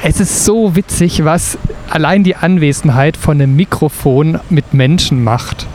Es 0.02 0.20
ist 0.20 0.44
so 0.44 0.76
witzig, 0.76 1.24
was 1.24 1.56
allein 1.88 2.24
die 2.24 2.36
Anwesenheit 2.36 3.16
von 3.16 3.40
einem 3.40 3.56
Mikrofon 3.56 4.38
mit 4.50 4.74
Menschen 4.74 5.24
macht. 5.24 5.66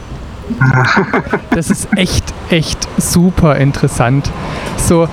Das 1.50 1.70
ist 1.70 1.88
echt, 1.96 2.22
echt 2.50 2.86
super 2.98 3.56
interessant. 3.56 4.30
So, 4.76 5.08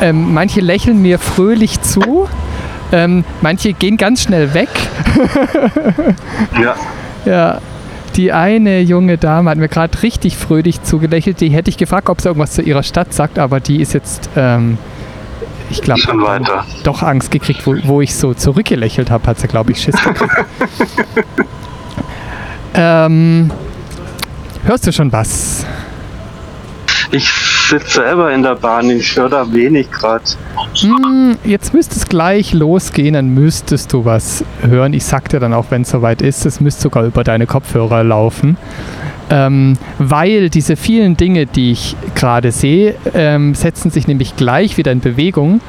ähm, 0.00 0.32
manche 0.32 0.60
lächeln 0.60 1.02
mir 1.02 1.18
fröhlich 1.18 1.80
zu, 1.80 2.28
ähm, 2.92 3.24
manche 3.40 3.72
gehen 3.72 3.96
ganz 3.96 4.22
schnell 4.22 4.54
weg. 4.54 4.68
Ja. 6.60 6.74
Ja, 7.24 7.60
die 8.16 8.32
eine 8.32 8.80
junge 8.80 9.18
Dame 9.18 9.50
hat 9.50 9.58
mir 9.58 9.68
gerade 9.68 10.02
richtig 10.02 10.36
fröhlich 10.36 10.82
zugelächelt. 10.82 11.40
Die 11.40 11.50
hätte 11.50 11.70
ich 11.70 11.76
gefragt, 11.76 12.08
ob 12.08 12.20
sie 12.20 12.28
irgendwas 12.28 12.52
zu 12.52 12.62
ihrer 12.62 12.82
Stadt 12.82 13.12
sagt, 13.12 13.38
aber 13.38 13.60
die 13.60 13.80
ist 13.80 13.92
jetzt, 13.92 14.30
ähm, 14.36 14.78
ich 15.70 15.82
glaube, 15.82 16.00
doch 16.82 17.02
Angst 17.02 17.30
gekriegt, 17.30 17.66
wo, 17.66 17.76
wo 17.84 18.00
ich 18.00 18.14
so 18.14 18.34
zurückgelächelt 18.34 19.10
habe, 19.10 19.26
hat 19.26 19.38
sie, 19.38 19.48
glaube 19.48 19.72
ich, 19.72 19.82
Schiss 19.82 20.02
gekriegt. 20.02 20.32
ähm, 22.74 23.50
hörst 24.64 24.86
du 24.86 24.92
schon 24.92 25.12
was? 25.12 25.64
Ich 27.12 27.28
sitze 27.70 28.02
selber 28.02 28.32
in 28.32 28.42
der 28.42 28.56
Bahn, 28.56 28.90
ich 28.90 29.16
höre 29.16 29.28
da 29.28 29.52
wenig 29.52 29.90
gerade. 29.90 30.24
Hm, 30.80 31.36
jetzt 31.44 31.72
müsste 31.72 31.94
es 31.94 32.08
gleich 32.08 32.52
losgehen, 32.52 33.14
dann 33.14 33.28
müsstest 33.28 33.92
du 33.92 34.04
was 34.04 34.44
hören. 34.60 34.92
Ich 34.92 35.04
sag 35.04 35.28
dir 35.28 35.38
dann 35.38 35.54
auch, 35.54 35.66
wenn 35.70 35.82
es 35.82 35.90
soweit 35.90 36.20
ist, 36.20 36.44
es 36.46 36.60
müsste 36.60 36.82
sogar 36.82 37.04
über 37.04 37.22
deine 37.22 37.46
Kopfhörer 37.46 38.02
laufen. 38.02 38.56
Ähm, 39.30 39.78
weil 39.98 40.50
diese 40.50 40.74
vielen 40.74 41.16
Dinge, 41.16 41.46
die 41.46 41.70
ich 41.70 41.94
gerade 42.16 42.50
sehe, 42.50 42.96
ähm, 43.14 43.54
setzen 43.54 43.92
sich 43.92 44.08
nämlich 44.08 44.34
gleich 44.34 44.76
wieder 44.76 44.90
in 44.90 44.98
Bewegung 44.98 45.60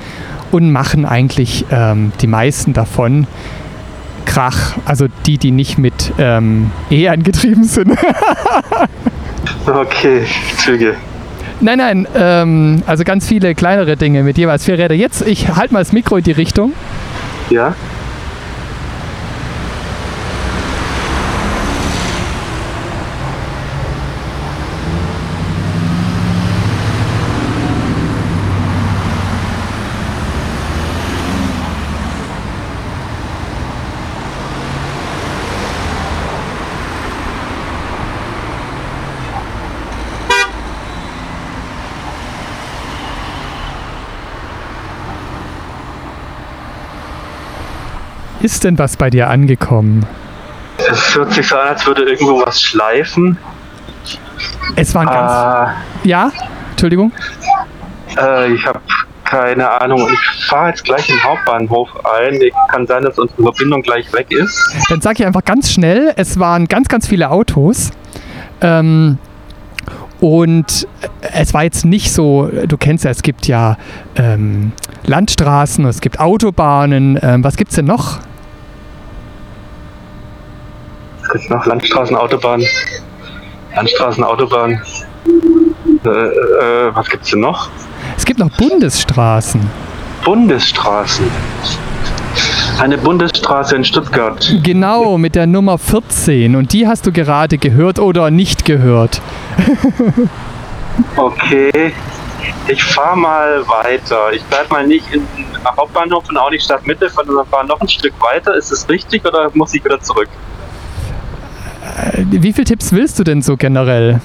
und 0.52 0.72
machen 0.72 1.06
eigentlich 1.06 1.66
ähm, 1.72 2.12
die 2.22 2.28
meisten 2.28 2.74
davon 2.74 3.28
Krach. 4.26 4.78
Also 4.86 5.06
die, 5.28 5.38
die 5.38 5.52
nicht 5.52 5.78
mit 5.78 6.12
ähm, 6.18 6.72
E 6.90 7.08
angetrieben 7.08 7.64
sind. 7.64 7.96
Okay, 9.68 10.26
Züge. 10.58 10.96
Nein, 11.62 11.78
nein, 11.78 12.08
ähm, 12.16 12.84
also 12.88 13.04
ganz 13.04 13.28
viele 13.28 13.54
kleinere 13.54 13.96
Dinge 13.96 14.24
mit 14.24 14.38
jeweils 14.38 14.66
vier 14.66 14.80
Rädern. 14.80 14.98
Jetzt, 14.98 15.22
ich 15.22 15.48
halte 15.50 15.74
mal 15.74 15.80
das 15.80 15.94
Mikro 15.94 16.18
in 16.18 16.24
die 16.24 16.32
Richtung. 16.32 16.74
Ja? 17.52 17.76
Ist 48.42 48.64
denn 48.64 48.78
was 48.78 48.98
bei 48.98 49.10
dir 49.10 49.30
angekommen? 49.30 50.06
Es 50.78 51.16
hört 51.16 51.34
sich 51.34 51.48
so 51.48 51.56
an, 51.58 51.70
als 51.70 51.86
würde 51.86 52.04
irgendwo 52.04 52.42
was 52.46 52.62
schleifen. 52.62 53.38
Es 54.76 54.96
waren 54.96 55.06
ganz. 55.06 55.32
Ah, 55.32 55.74
Ja? 56.04 56.32
Entschuldigung? 56.72 57.12
äh, 58.18 58.52
ich 58.54 58.66
habe 58.66 58.80
keine 59.26 59.70
Ahnung. 59.80 60.10
Ich 60.12 60.46
fahre 60.48 60.70
jetzt 60.70 60.84
gleich 60.84 61.08
in 61.10 61.16
den 61.16 61.24
Hauptbahnhof 61.24 61.90
ein. 62.06 62.40
Kann 62.70 62.88
sein, 62.88 63.04
dass 63.04 63.18
unsere 63.20 63.44
Verbindung 63.44 63.82
gleich 63.82 64.12
weg 64.12 64.32
ist. 64.32 64.76
Dann 64.90 65.00
sage 65.02 65.22
ich 65.22 65.26
einfach 65.26 65.46
ganz 65.46 65.72
schnell, 65.72 66.12
es 66.18 66.40
waren 66.40 66.68
ganz, 66.68 66.88
ganz 66.88 67.08
viele 67.08 67.30
Autos. 67.30 67.92
Ähm, 68.62 69.20
und 70.20 70.88
es 71.34 71.54
war 71.54 71.64
jetzt 71.64 71.86
nicht 71.86 72.12
so, 72.12 72.50
du 72.68 72.78
kennst 72.78 73.06
ja, 73.06 73.12
es 73.12 73.22
gibt 73.22 73.48
ja 73.48 73.78
ähm, 74.16 74.72
Landstraßen, 75.06 75.86
es 75.86 76.02
gibt 76.02 76.20
Autobahnen. 76.20 77.18
Ähm, 77.22 77.44
was 77.44 77.56
gibt 77.56 77.70
es 77.72 77.76
denn 77.78 77.86
noch? 77.86 78.20
Es 81.34 81.40
gibt 81.40 81.50
noch 81.50 81.66
Landstraßen, 81.66 82.16
Autobahn. 82.18 82.62
Landstraßen, 83.74 84.22
Autobahn. 84.22 84.82
Äh, 86.04 86.10
äh, 86.10 86.94
was 86.94 87.10
gibt's 87.10 87.30
denn 87.30 87.40
noch? 87.40 87.70
Es 88.18 88.26
gibt 88.26 88.40
noch 88.40 88.50
Bundesstraßen. 88.58 89.62
Bundesstraßen. 90.26 91.26
Eine 92.82 92.98
Bundesstraße 92.98 93.78
in 93.78 93.86
Stuttgart. 93.86 94.56
Genau, 94.62 95.18
mit 95.18 95.36
der 95.36 95.48
Nummer 95.48 95.78
14. 95.78 96.54
Und 96.58 96.74
die 96.74 96.86
hast 96.86 97.06
du 97.06 97.14
gerade 97.14 97.58
gehört 97.58 98.00
oder 98.00 98.30
nicht 98.30 98.66
gehört. 98.66 99.22
Okay. 101.16 101.94
Ich 102.68 102.84
fahre 102.84 103.18
mal 103.18 103.66
weiter. 103.68 104.34
Ich 104.34 104.44
bleib 104.44 104.70
mal 104.70 104.86
nicht 104.86 105.06
in 105.14 105.26
Hauptbahnhof 105.66 106.28
und 106.28 106.38
auch 106.38 106.52
nicht 106.52 106.66
Stadtmitte, 106.66 107.10
sondern 107.10 107.46
fahre 107.48 107.66
noch 107.66 107.80
ein 107.80 107.88
Stück 107.88 108.14
weiter. 108.20 108.54
Ist 108.56 108.72
es 108.72 108.88
richtig 108.90 109.26
oder 109.26 109.50
muss 109.54 109.74
ich 109.74 109.84
wieder 109.84 110.00
zurück? 110.02 110.28
Äh, 111.98 112.24
Wie 112.30 112.54
viele 112.54 112.66
Tipps 112.66 112.92
willst 112.92 113.20
du 113.20 113.24
denn 113.24 113.42
so 113.42 113.58
generell? 113.58 114.22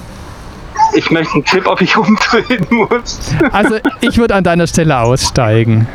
Ich 0.95 1.11
möchte 1.11 1.33
einen 1.33 1.45
Tipp, 1.45 1.67
ob 1.67 1.81
ich 1.81 1.97
umdrehen 1.97 2.65
muss. 2.69 3.19
Also 3.51 3.75
ich 4.01 4.17
würde 4.17 4.35
an 4.35 4.43
deiner 4.43 4.67
Stelle 4.67 4.97
aussteigen. 4.99 5.87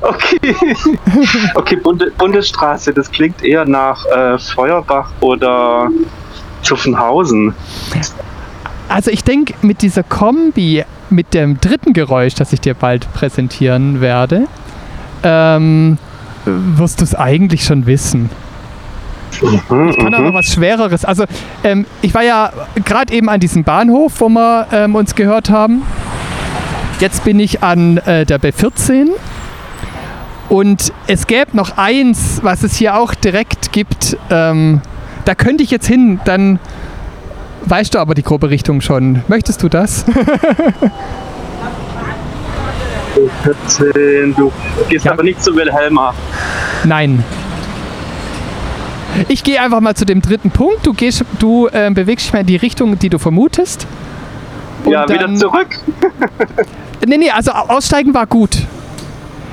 Okay. 0.00 0.56
Okay, 1.54 1.76
Bunde 1.76 2.10
Bundesstraße, 2.18 2.92
das 2.92 3.10
klingt 3.10 3.42
eher 3.44 3.64
nach 3.64 4.04
äh, 4.06 4.38
Feuerbach 4.38 5.10
oder 5.20 5.88
Zuffenhausen. 6.62 7.54
Also 8.88 9.10
ich 9.10 9.22
denke, 9.22 9.54
mit 9.62 9.82
dieser 9.82 10.02
Kombi, 10.02 10.84
mit 11.10 11.34
dem 11.34 11.60
dritten 11.60 11.92
Geräusch, 11.92 12.34
das 12.34 12.52
ich 12.52 12.60
dir 12.60 12.74
bald 12.74 13.12
präsentieren 13.12 14.00
werde, 14.00 14.48
ähm, 15.22 15.98
wirst 16.44 17.00
du 17.00 17.04
es 17.04 17.14
eigentlich 17.14 17.64
schon 17.64 17.86
wissen. 17.86 18.30
Mhm, 19.68 19.94
Kann 19.96 20.14
aber 20.14 20.30
mhm. 20.30 20.34
was 20.34 20.52
Schwereres. 20.52 21.04
Also 21.04 21.24
ähm, 21.64 21.86
ich 22.02 22.14
war 22.14 22.22
ja 22.22 22.50
gerade 22.84 23.12
eben 23.12 23.28
an 23.28 23.40
diesem 23.40 23.64
Bahnhof, 23.64 24.14
wo 24.20 24.28
wir 24.28 24.66
ähm, 24.72 24.94
uns 24.94 25.14
gehört 25.14 25.50
haben. 25.50 25.82
Jetzt 27.00 27.24
bin 27.24 27.40
ich 27.40 27.62
an 27.62 27.98
äh, 27.98 28.26
der 28.26 28.40
B14. 28.40 29.08
Und 30.48 30.92
es 31.06 31.26
gäbe 31.28 31.56
noch 31.56 31.78
eins, 31.78 32.40
was 32.42 32.64
es 32.64 32.74
hier 32.76 32.96
auch 32.96 33.14
direkt 33.14 33.72
gibt. 33.72 34.16
Ähm, 34.30 34.80
da 35.24 35.34
könnte 35.36 35.62
ich 35.62 35.70
jetzt 35.70 35.86
hin, 35.86 36.18
dann 36.24 36.58
weißt 37.66 37.94
du 37.94 37.98
aber 38.00 38.14
die 38.14 38.22
grobe 38.24 38.50
Richtung 38.50 38.80
schon. 38.80 39.22
Möchtest 39.28 39.62
du 39.62 39.68
das? 39.68 40.04
14, 43.42 44.34
du 44.34 44.52
gehst 44.88 45.04
Ja. 45.04 45.12
aber 45.12 45.22
nicht 45.22 45.42
zu 45.42 45.54
Wilhelma. 45.54 46.14
Nein. 46.84 47.24
Ich 49.28 49.44
gehe 49.44 49.60
einfach 49.60 49.80
mal 49.80 49.94
zu 49.94 50.04
dem 50.04 50.20
dritten 50.22 50.50
Punkt. 50.50 50.86
Du, 50.86 50.92
gehst, 50.92 51.24
du 51.38 51.68
ähm, 51.72 51.94
bewegst 51.94 52.26
dich 52.26 52.32
mal 52.32 52.40
in 52.40 52.46
die 52.46 52.56
Richtung, 52.56 52.98
die 52.98 53.08
du 53.08 53.18
vermutest. 53.18 53.86
Und 54.84 54.92
ja, 54.92 55.08
wieder 55.08 55.18
dann- 55.20 55.36
zurück. 55.36 55.68
Nee, 57.06 57.16
nee, 57.16 57.30
also 57.30 57.50
au- 57.52 57.76
aussteigen 57.76 58.12
war 58.12 58.26
gut. 58.26 58.58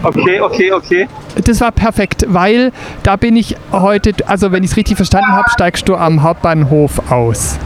Okay, 0.03 0.41
okay, 0.41 0.71
okay. 0.74 1.07
Das 1.45 1.62
war 1.62 1.71
perfekt, 1.71 2.25
weil 2.27 2.74
da 3.03 3.15
bin 3.15 3.38
ich 3.38 3.55
heute, 3.71 4.12
also 4.27 4.51
wenn 4.51 4.63
ich 4.65 4.71
es 4.71 4.75
richtig 4.77 4.97
verstanden 4.97 5.31
habe, 5.31 5.50
steigst 5.50 5.88
du 5.88 5.95
am 5.95 6.24
Hauptbahnhof 6.24 7.09
aus. 7.09 7.57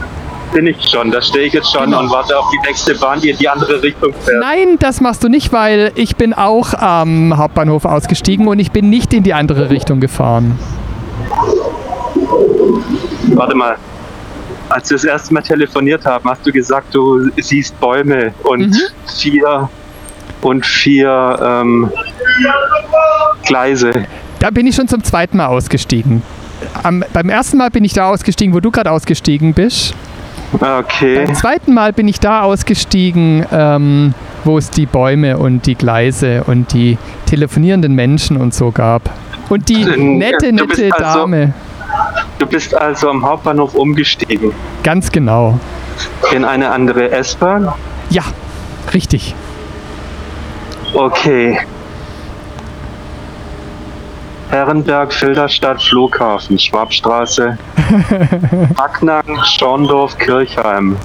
Bin 0.54 0.68
ich 0.68 0.78
schon. 0.88 1.10
Da 1.10 1.20
stehe 1.20 1.46
ich 1.48 1.54
jetzt 1.54 1.72
schon 1.72 1.86
Genau. 1.86 2.02
und 2.02 2.12
warte 2.12 2.38
auf 2.38 2.46
die 2.52 2.60
nächste 2.68 2.94
Bahn, 2.94 3.20
die 3.22 3.32
in 3.32 3.38
die 3.40 3.50
andere 3.50 3.82
Richtung 3.82 4.14
fährt. 4.14 4.40
Nein, 4.40 4.78
das 4.78 5.02
machst 5.02 5.24
du 5.24 5.30
nicht, 5.30 5.52
weil 5.52 5.92
ich 5.96 6.16
bin 6.16 6.34
auch 6.34 6.76
am 6.76 7.36
Hauptbahnhof 7.36 7.86
ausgestiegen 7.86 8.48
und 8.48 8.60
ich 8.60 8.72
bin 8.72 8.88
nicht 8.92 9.14
in 9.16 9.24
die 9.24 9.34
andere 9.34 9.72
Richtung 9.72 10.00
gefahren. 10.00 10.60
Warte 13.36 13.56
mal. 13.56 13.76
Als 14.70 14.90
wir 14.90 14.96
das 14.96 15.04
erste 15.04 15.34
Mal 15.34 15.42
telefoniert 15.42 16.06
haben, 16.06 16.30
hast 16.30 16.46
du 16.46 16.52
gesagt, 16.52 16.94
du 16.96 17.30
siehst 17.38 17.78
Bäume 17.80 18.34
und 18.44 18.70
Mhm. 18.70 18.76
vier 19.18 19.70
und 20.42 20.66
vier 20.66 21.38
ähm, 21.42 21.92
Gleise. 23.46 23.92
Da 24.40 24.50
bin 24.50 24.66
ich 24.68 24.76
schon 24.76 24.88
zum 24.88 25.04
zweiten 25.04 25.38
Mal 25.38 25.48
ausgestiegen. 25.48 26.22
Am, 26.84 27.04
beim 27.14 27.30
ersten 27.30 27.58
Mal 27.58 27.70
bin 27.70 27.84
ich 27.84 27.94
da 27.94 28.08
ausgestiegen, 28.10 28.54
wo 28.54 28.60
du 28.60 28.72
gerade 28.72 28.92
ausgestiegen 28.92 29.54
bist. 29.54 29.94
Okay. 30.54 31.26
Beim 31.26 31.36
zweiten 31.36 31.74
Mal 31.74 31.94
bin 31.94 32.08
ich 32.08 32.20
da 32.20 32.42
ausgestiegen, 32.44 33.46
ähm, 33.52 34.14
wo 34.44 34.58
es 34.58 34.70
die 34.70 34.86
Bäume 34.86 35.38
und 35.38 35.66
die 35.66 35.76
Gleise 35.76 36.44
und 36.46 36.74
die 36.74 36.98
telefonierenden 37.26 37.94
Menschen 37.94 38.38
und 38.38 38.54
so 38.54 38.72
gab. 38.72 39.10
Und 39.50 39.70
die 39.70 39.84
nette, 39.98 40.52
nette 40.54 40.90
also- 40.94 41.20
Dame. 41.20 41.54
Du 42.40 42.46
bist 42.46 42.74
also 42.76 43.10
am 43.10 43.24
Hauptbahnhof 43.26 43.76
umgestiegen 43.76 44.52
Ganz 44.84 45.12
genau. 45.12 45.60
in 46.34 46.44
eine 46.46 46.72
andere 46.72 47.12
S-Bahn. 47.12 47.72
Ja, 48.10 48.24
richtig. 48.94 49.36
Okay. 50.94 51.60
Herrenberg, 54.50 55.14
Filderstadt, 55.14 55.82
Flughafen, 55.82 56.60
Schwabstraße, 56.60 57.58
Backnang, 58.76 59.24
Schorndorf, 59.46 60.18
Kirchheim, 60.18 60.98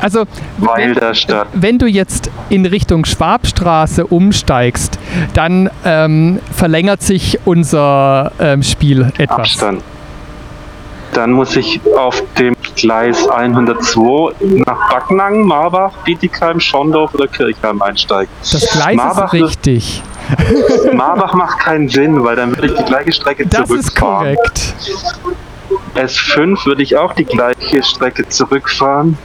Also, 0.00 0.24
wenn, 0.58 0.68
Weilderstadt. 0.68 1.48
wenn 1.54 1.78
du 1.80 1.86
jetzt 1.86 2.30
in 2.50 2.64
Richtung 2.66 3.04
Schwabstraße 3.04 4.06
umsteigst, 4.06 4.96
dann 5.34 5.68
ähm, 5.84 6.38
verlängert 6.52 7.02
sich 7.02 7.40
unser 7.46 8.30
ähm, 8.38 8.62
Spiel 8.62 9.12
etwas. 9.18 9.38
Abstand. 9.40 9.82
Dann 11.18 11.32
muss 11.32 11.56
ich 11.56 11.80
auf 11.96 12.22
dem 12.38 12.54
Gleis 12.76 13.26
102 13.28 14.34
nach 14.64 14.88
Backnang, 14.88 15.42
Marbach, 15.42 15.90
Bietigheim, 16.04 16.60
Schorndorf 16.60 17.12
oder 17.12 17.26
Kirchheim 17.26 17.82
einsteigen. 17.82 18.32
Das 18.52 18.64
Gleis 18.70 18.94
Marbach 18.94 19.34
ist 19.34 19.42
richtig. 19.42 20.02
Marbach 20.92 21.34
macht 21.34 21.58
keinen 21.58 21.88
Sinn, 21.88 22.22
weil 22.22 22.36
dann 22.36 22.50
würde 22.54 22.68
ich 22.68 22.74
die 22.74 22.84
gleiche 22.84 23.10
Strecke 23.10 23.44
Das 23.48 23.62
ist 23.62 23.68
zurückfahren. 23.96 24.36
korrekt. 24.36 24.74
S5 25.96 26.64
würde 26.66 26.84
ich 26.84 26.96
auch 26.96 27.12
die 27.14 27.24
gleiche 27.24 27.82
Strecke 27.82 28.28
zurückfahren. 28.28 29.18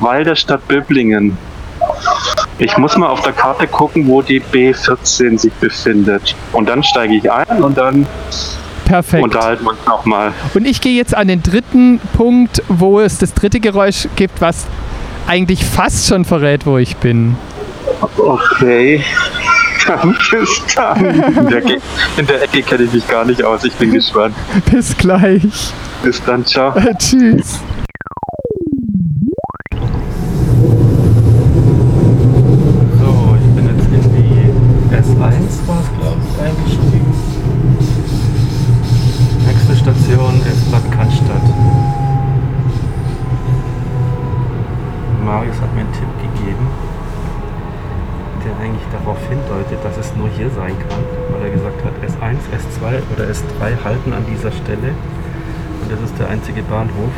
Walderstadt 0.00 0.68
Böblingen. 0.68 1.38
Ich 2.58 2.76
muss 2.76 2.98
mal 2.98 3.08
auf 3.08 3.22
der 3.22 3.32
Karte 3.32 3.66
gucken, 3.66 4.06
wo 4.08 4.20
die 4.20 4.42
B14 4.42 5.38
sich 5.38 5.54
befindet. 5.54 6.36
Und 6.52 6.68
dann 6.68 6.82
steige 6.82 7.14
ich 7.14 7.32
ein 7.32 7.62
und 7.62 7.78
dann 7.78 8.06
Perfekt. 8.88 9.22
unterhalten 9.24 9.64
wir 9.64 9.70
uns 9.70 9.86
nochmal. 9.86 10.32
Und 10.54 10.66
ich 10.66 10.80
gehe 10.80 10.94
jetzt 10.96 11.14
an 11.14 11.28
den 11.28 11.42
dritten 11.42 12.00
Punkt, 12.16 12.62
wo 12.68 13.00
es 13.00 13.18
das 13.18 13.34
dritte 13.34 13.60
Geräusch 13.60 14.08
gibt, 14.16 14.40
was 14.40 14.66
eigentlich 15.26 15.64
fast 15.64 16.06
schon 16.08 16.24
verrät, 16.24 16.64
wo 16.66 16.78
ich 16.78 16.96
bin. 16.96 17.36
Okay. 18.16 19.04
Dann 19.86 20.14
bis 20.30 20.62
dann. 20.74 21.02
In 21.04 21.46
der, 21.48 21.60
Ge- 21.62 21.78
in 22.18 22.26
der 22.26 22.42
Ecke 22.42 22.62
kenne 22.62 22.82
ich 22.84 22.92
mich 22.92 23.08
gar 23.08 23.24
nicht 23.24 23.42
aus. 23.42 23.64
Ich 23.64 23.72
bin 23.74 23.90
gespannt. 23.94 24.34
Bis 24.70 24.94
gleich. 24.96 25.42
Bis 26.02 26.22
dann, 26.24 26.44
ciao. 26.44 26.74
Tschüss. 26.98 27.60
Marius 45.28 45.60
hat 45.60 45.74
mir 45.74 45.82
einen 45.82 45.92
Tipp 45.92 46.08
gegeben, 46.22 46.66
der 48.42 48.64
eigentlich 48.64 48.88
darauf 48.90 49.18
hindeutet, 49.28 49.78
dass 49.84 49.98
es 49.98 50.16
nur 50.16 50.26
hier 50.30 50.48
sein 50.48 50.72
kann, 50.88 51.04
weil 51.30 51.50
er 51.50 51.50
gesagt 51.50 51.84
hat, 51.84 51.92
S1, 52.00 52.38
S2 52.48 53.02
oder 53.12 53.24
S3 53.28 53.84
halten 53.84 54.14
an 54.14 54.24
dieser 54.24 54.50
Stelle. 54.50 54.94
Und 55.82 55.92
das 55.92 56.00
ist 56.00 56.18
der 56.18 56.30
einzige 56.30 56.62
Bahnhof. 56.62 57.12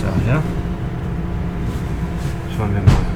Daher 0.00 0.42
schauen 2.56 2.72
wir 2.72 2.80
mal. 2.80 3.10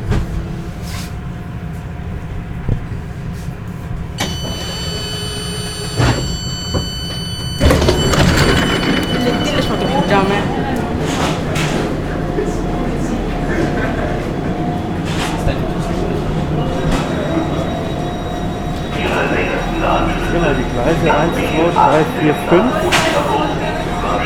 1, 20.84 21.00
2, 21.02 21.70
3, 21.74 22.04
4, 22.20 22.34
5. 22.48 22.64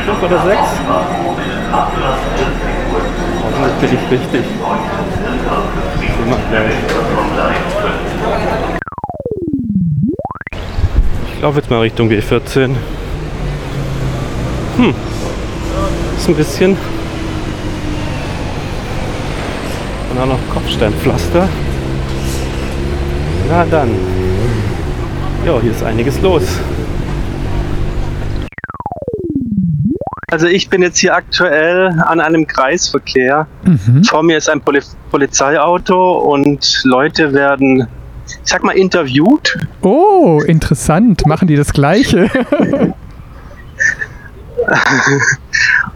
5 0.05 0.18
oder 0.29 0.43
6? 0.43 0.59
Hoffentlich 3.41 3.89
bin 3.89 3.89
ich 3.93 4.11
richtig. 4.11 4.45
Ich 11.33 11.41
laufe 11.41 11.57
jetzt 11.57 11.69
mal 11.69 11.79
Richtung 11.79 12.09
B14. 12.09 12.75
Hm. 14.77 14.93
Ist 16.17 16.27
ein 16.27 16.35
bisschen. 16.35 16.77
Und 20.11 20.21
auch 20.21 20.25
noch 20.27 20.39
Kopfsteinpflaster. 20.53 21.49
Na 23.49 23.65
dann. 23.65 23.89
Ja, 25.45 25.59
hier 25.59 25.71
ist 25.71 25.81
einiges 25.81 26.21
los. 26.21 26.43
Also 30.31 30.47
ich 30.47 30.69
bin 30.69 30.81
jetzt 30.81 30.99
hier 30.99 31.15
aktuell 31.15 31.87
an 32.05 32.19
einem 32.19 32.45
Kreisverkehr. 32.45 33.47
Mhm. 33.63 34.03
Vor 34.03 34.23
mir 34.23 34.37
ist 34.37 34.49
ein 34.49 34.61
Poli 34.61 34.81
Polizeiauto 35.09 36.19
und 36.19 36.81
Leute 36.83 37.33
werden, 37.33 37.87
ich 38.27 38.37
sag 38.43 38.63
mal, 38.63 38.73
interviewt. 38.73 39.57
Oh, 39.81 40.41
interessant. 40.45 41.25
Machen 41.25 41.47
die 41.47 41.55
das 41.55 41.73
Gleiche? 41.73 42.29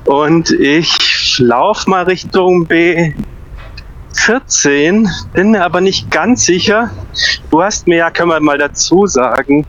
Und 0.06 0.52
ich 0.52 1.38
laufe 1.40 1.90
mal 1.90 2.04
Richtung 2.04 2.68
B14, 2.68 5.10
bin 5.34 5.52
mir 5.52 5.64
aber 5.64 5.82
nicht 5.82 6.12
ganz 6.12 6.46
sicher. 6.46 6.90
Du 7.52 7.62
hast 7.62 7.88
mir 7.88 7.98
ja, 7.98 8.10
können 8.10 8.30
wir 8.30 8.40
mal 8.40 8.58
dazu 8.58 9.06
sagen, 9.06 9.66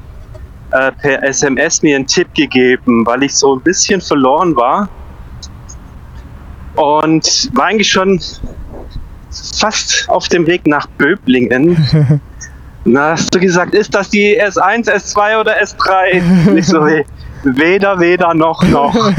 äh, 0.74 0.92
per 0.92 1.22
SMS 1.22 1.82
mir 1.82 1.96
einen 1.96 2.06
Tipp 2.06 2.28
gegeben, 2.34 3.06
weil 3.06 3.22
ich 3.22 3.34
so 3.34 3.54
ein 3.56 3.60
bisschen 3.60 4.00
verloren 4.00 4.56
war. 4.56 4.88
Und 6.74 7.50
war 7.54 7.66
eigentlich 7.66 7.90
schon 7.90 8.20
fast 9.56 10.08
auf 10.08 10.28
dem 10.28 10.46
Weg 10.46 10.66
nach 10.66 10.86
Böblingen. 10.98 12.20
Na, 12.84 13.12
hast 13.12 13.32
du 13.34 13.38
gesagt, 13.40 13.72
ist 13.72 13.94
das 13.94 14.10
die 14.10 14.40
S1, 14.42 14.90
S2 14.90 15.40
oder 15.40 15.62
S3? 15.62 16.56
Ich 16.56 16.66
so, 16.66 16.84
hey, 16.86 17.06
weder, 17.44 17.98
weder, 18.00 18.34
noch, 18.34 18.62
noch. 18.64 18.94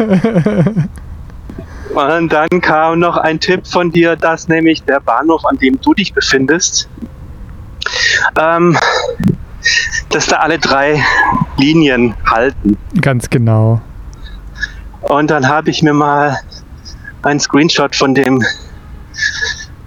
Und 1.96 2.34
dann 2.34 2.50
kam 2.62 3.00
noch 3.00 3.15
ein 3.15 3.39
Tipp 3.39 3.65
von 3.65 3.89
dir, 3.89 4.18
dass 4.18 4.50
nämlich 4.50 4.84
der 4.84 5.00
Bahnhof, 5.00 5.46
an 5.46 5.58
dem 5.58 5.80
du 5.80 5.94
dich 5.94 6.13
befindest, 6.13 6.89
ähm, 8.38 8.78
dass 10.10 10.28
da 10.28 10.38
alle 10.38 10.60
drei 10.60 11.04
Linien 11.58 12.13
halten. 12.30 12.78
Ganz 13.01 13.30
genau. 13.30 13.82
Und 15.01 15.30
dann 15.30 15.47
habe 15.47 15.69
ich 15.69 15.82
mir 15.84 15.93
mal 15.93 16.38
einen 17.23 17.39
Screenshot 17.39 17.95
von 17.95 18.13
dem 18.15 18.41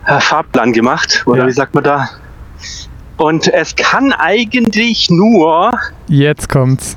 äh, 0.06 0.20
Fahrplan 0.20 0.72
gemacht, 0.72 1.22
oder 1.26 1.42
Ja. 1.42 1.46
wie 1.48 1.52
sagt 1.52 1.74
man 1.74 1.84
da? 1.84 2.08
Und 3.16 3.48
es 3.48 3.74
kann 3.74 4.12
eigentlich 4.12 5.10
nur 5.10 5.72
Jetzt 6.06 6.48
kommt's. 6.48 6.96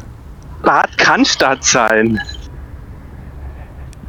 Bad 0.61 0.95
Cannstatt 0.97 1.63
sein. 1.63 2.19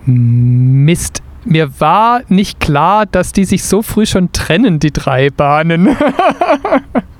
Mist. 0.05 1.23
Mir 1.45 1.81
war 1.81 2.21
nicht 2.29 2.61
klar, 2.61 3.05
dass 3.07 3.33
die 3.33 3.45
sich 3.45 3.65
so 3.65 3.83
früh 3.83 4.07
schon 4.07 4.31
trennen, 4.33 4.79
die 4.79 4.93
drei 4.93 5.31
Bahnen. 5.31 5.97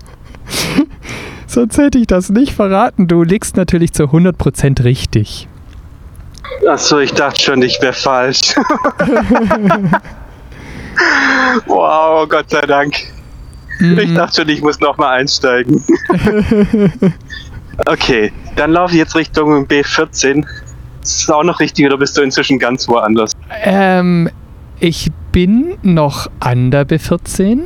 Sonst 1.53 1.77
hätte 1.77 1.99
ich 1.99 2.07
das 2.07 2.31
nicht 2.31 2.55
verraten. 2.55 3.09
Du 3.09 3.23
liegst 3.23 3.57
natürlich 3.59 3.93
zu 3.93 4.05
100% 4.05 4.85
richtig. 4.85 5.49
Achso, 6.67 6.99
ich 6.99 7.13
dachte 7.13 7.39
schon, 7.43 7.61
ich 7.61 7.79
wäre 7.83 7.93
falsch. 7.93 8.55
wow, 11.67 12.27
Gott 12.29 12.49
sei 12.51 12.63
Dank. 12.63 12.95
Ich 13.81 14.09
Mhm. 14.09 14.15
dachte 14.15 14.41
schon, 14.43 14.49
ich 14.49 14.63
muss 14.63 14.81
nochmal 14.81 15.21
einsteigen. 15.21 15.83
okay, 17.87 18.33
dann 18.57 18.73
laufe 18.73 18.93
ich 18.95 18.99
jetzt 18.99 19.15
Richtung 19.17 19.67
B14. 19.67 20.47
Ist 21.03 21.29
das 21.29 21.31
auch 21.31 21.43
noch 21.43 21.59
richtig 21.61 21.85
oder 21.87 21.99
bist 21.99 22.17
du 22.17 22.23
inzwischen 22.23 22.59
ganz 22.59 22.89
woanders? 22.89 23.33
Ähm, 23.65 24.31
ich 24.79 25.11
bin 25.33 25.75
noch 25.83 26.29
an 26.41 26.71
der 26.71 26.87
B14, 26.87 27.65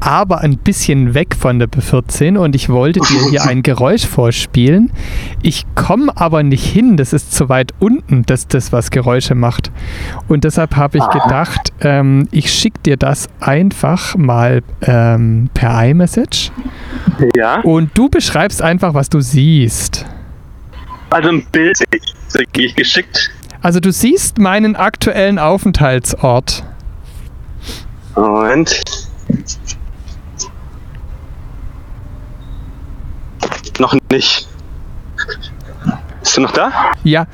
aber 0.00 0.40
ein 0.40 0.58
bisschen 0.58 1.14
weg 1.14 1.36
von 1.38 1.58
der 1.58 1.68
B14 1.68 2.36
und 2.38 2.54
ich 2.54 2.68
wollte 2.68 3.00
dir 3.00 3.30
hier 3.30 3.44
ein 3.44 3.62
Geräusch 3.68 4.06
vorspielen. 4.06 4.90
Ich 5.42 5.64
komme 5.74 6.12
aber 6.16 6.42
nicht 6.42 6.64
hin, 6.64 6.96
das 6.96 7.12
ist 7.12 7.34
zu 7.34 7.48
weit 7.48 7.72
unten, 7.78 8.24
dass 8.24 8.48
das 8.48 8.72
was 8.72 8.90
Geräusche 8.90 9.34
macht. 9.34 9.70
Und 10.28 10.44
deshalb 10.44 10.76
habe 10.76 10.98
ich 10.98 11.06
gedacht, 11.10 11.72
ähm, 11.80 12.28
ich 12.30 12.52
schicke 12.52 12.80
dir 12.84 12.96
das 12.96 13.28
einfach 13.40 14.16
mal 14.16 14.62
ähm, 14.82 15.50
per 15.54 15.84
iMessage 15.86 16.50
Ja. 17.34 17.60
und 17.62 17.90
du 17.94 18.08
beschreibst 18.08 18.62
einfach, 18.62 18.94
was 18.94 19.08
du 19.08 19.20
siehst. 19.20 20.06
Also 21.10 21.30
ein 21.30 21.44
Bild 21.52 21.78
ich 22.56 22.74
geschickt. 22.74 23.30
Also 23.62 23.80
du 23.80 23.90
siehst 23.90 24.38
meinen 24.38 24.76
aktuellen 24.76 25.38
Aufenthaltsort. 25.38 26.64
Moment. 28.14 29.07
Noch 33.78 33.94
nicht. 34.10 34.48
Bist 36.20 36.36
du 36.36 36.40
noch 36.40 36.50
da? 36.52 36.92
Ja, 37.04 37.26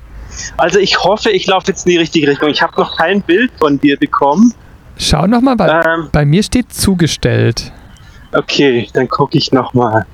Also 0.57 0.79
ich 0.79 0.98
hoffe, 0.98 1.31
ich 1.31 1.46
laufe 1.46 1.68
jetzt 1.68 1.87
in 1.87 1.92
die 1.92 1.98
richtige 1.98 2.29
Richtung. 2.29 2.48
Ich 2.50 2.61
habe 2.62 2.79
noch 2.81 2.96
kein 2.96 3.22
Bild 3.22 3.53
von 3.59 3.79
dir 3.79 3.96
bekommen. 3.98 4.53
schau 4.98 5.27
nochmal, 5.27 5.57
bei, 5.57 5.68
Ähm, 5.85 6.09
bei 6.12 6.24
mir 6.24 6.42
steht 6.42 6.72
zugestellt. 6.72 7.72
okay, 8.33 8.88
dann 8.92 9.09
gucke 9.09 9.38
ich 9.38 9.53
noch 9.53 9.72
mal. 9.74 10.07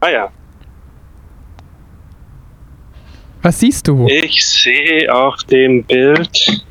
Ah 0.00 0.08
ja, 0.08 0.28
Was 3.42 3.60
siehst 3.60 3.86
du? 3.86 4.06
ich 4.08 4.44
sehe 4.46 5.14
auf 5.14 5.36
dem 5.50 5.84
Bild 5.84 6.62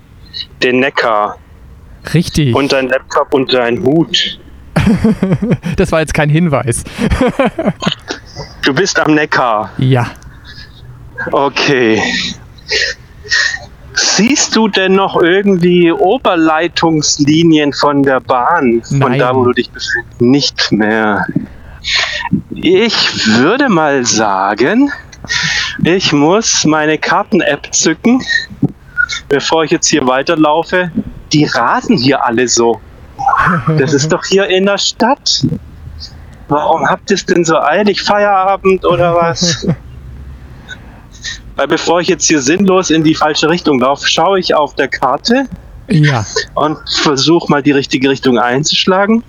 den 0.61 0.79
Neckar 0.79 1.37
Richtig. 2.13 2.55
und 2.55 2.71
dein 2.71 2.89
Laptop 2.89 3.33
und 3.33 3.53
dein 3.53 3.83
Hut. 3.83 4.39
das 5.77 5.91
war 5.91 6.01
jetzt 6.01 6.13
kein 6.13 6.29
Hinweis. 6.29 6.83
Du 8.63 8.73
bist 8.73 8.99
am 8.99 9.13
Neckar. 9.13 9.71
Ja. 9.77 10.07
Okay. 11.31 12.01
Siehst 13.93 14.55
du 14.55 14.67
denn 14.67 14.93
noch 14.93 15.21
irgendwie 15.21 15.91
Oberleitungslinien 15.91 17.73
von 17.73 18.03
der 18.03 18.19
Bahn? 18.19 18.81
Von 18.83 18.99
Nein. 18.99 19.19
da, 19.19 19.35
wo 19.35 19.45
du 19.45 19.53
dich 19.53 19.69
befindest? 19.69 20.21
Nicht 20.21 20.71
mehr. 20.71 21.25
Ich 22.51 23.27
würde 23.37 23.69
mal 23.69 24.05
sagen, 24.05 24.91
ich 25.83 26.11
muss 26.11 26.65
meine 26.65 26.97
Karten-App 26.97 27.73
zücken, 27.73 28.23
bevor 29.29 29.63
ich 29.63 29.71
jetzt 29.71 29.87
hier 29.87 30.07
weiterlaufe. 30.07 30.91
Die 31.33 31.45
rasen 31.45 31.97
hier 31.97 32.23
alle 32.23 32.47
so. 32.47 32.79
Das 33.77 33.93
ist 33.93 34.09
doch 34.13 34.23
hier 34.25 34.47
in 34.47 34.65
der 34.65 34.77
Stadt. 34.77 35.45
Warum 36.47 36.87
habt 36.87 37.09
ihr 37.09 37.15
es 37.15 37.25
denn 37.25 37.43
so 37.43 37.57
eilig? 37.59 38.01
Feierabend 38.01 38.85
oder 38.85 39.15
was? 39.15 39.67
Weil 41.55 41.67
bevor 41.67 42.01
ich 42.01 42.07
jetzt 42.07 42.25
hier 42.27 42.41
sinnlos 42.41 42.89
in 42.89 43.03
die 43.03 43.15
falsche 43.15 43.49
Richtung 43.49 43.79
laufe, 43.79 44.07
schaue 44.07 44.39
ich 44.39 44.55
auf 44.55 44.75
der 44.75 44.87
Karte 44.87 45.47
Ja. 45.87 46.25
und 46.55 46.77
versuche 47.01 47.49
mal 47.49 47.61
die 47.61 47.71
richtige 47.71 48.09
Richtung 48.09 48.37
einzuschlagen. 48.39 49.23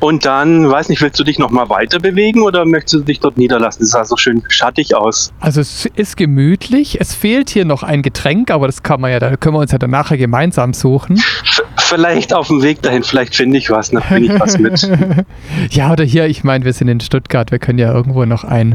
Und 0.00 0.24
dann, 0.26 0.70
weiß 0.70 0.88
nicht, 0.88 1.00
willst 1.02 1.18
du 1.18 1.24
dich 1.24 1.38
noch 1.38 1.50
mal 1.50 1.68
weiter 1.68 1.98
bewegen 1.98 2.42
oder 2.42 2.64
möchtest 2.64 2.94
du 2.94 3.00
dich 3.00 3.20
dort 3.20 3.36
niederlassen? 3.36 3.82
Es 3.82 3.90
sah 3.90 4.04
so 4.04 4.16
schön 4.16 4.42
schattig 4.48 4.94
aus. 4.94 5.32
Also 5.40 5.60
es 5.60 5.86
ist 5.96 6.16
gemütlich. 6.16 7.00
Es 7.00 7.14
fehlt 7.14 7.50
hier 7.50 7.64
noch 7.64 7.82
ein 7.82 8.02
Getränk, 8.02 8.50
aber 8.50 8.66
das 8.66 8.82
kann 8.82 9.00
man 9.00 9.10
ja, 9.10 9.18
da 9.18 9.36
können 9.36 9.54
wir 9.56 9.60
uns 9.60 9.72
ja 9.72 9.78
dann 9.78 9.90
nachher 9.90 10.16
gemeinsam 10.18 10.72
suchen. 10.74 11.16
V 11.16 11.62
vielleicht 11.76 12.34
auf 12.34 12.48
dem 12.48 12.62
Weg 12.62 12.82
dahin, 12.82 13.02
vielleicht 13.02 13.34
finde 13.34 13.56
ich 13.58 13.70
was, 13.70 13.90
dann 13.90 14.02
bringe 14.02 14.34
ich 14.34 14.40
was 14.40 14.58
mit. 14.58 14.88
ja, 15.70 15.90
oder 15.92 16.04
hier, 16.04 16.26
ich 16.26 16.44
meine, 16.44 16.64
wir 16.64 16.72
sind 16.74 16.88
in 16.88 17.00
Stuttgart, 17.00 17.50
wir 17.50 17.58
können 17.58 17.78
ja 17.78 17.92
irgendwo 17.92 18.24
noch 18.26 18.44
ein 18.44 18.74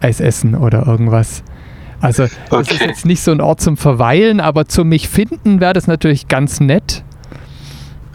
Eis 0.00 0.20
essen 0.20 0.54
oder 0.56 0.86
irgendwas. 0.86 1.42
Also, 2.00 2.24
das 2.24 2.68
ist 2.68 2.72
Okay. 2.80 2.86
jetzt 2.88 3.04
nicht 3.06 3.20
so 3.22 3.30
ein 3.30 3.40
Ort 3.40 3.60
zum 3.60 3.76
Verweilen, 3.76 4.40
aber 4.40 4.66
zum 4.66 4.88
mich 4.88 5.08
finden 5.08 5.60
wäre 5.60 5.74
das 5.74 5.86
natürlich 5.86 6.28
ganz 6.28 6.58
nett. 6.58 7.04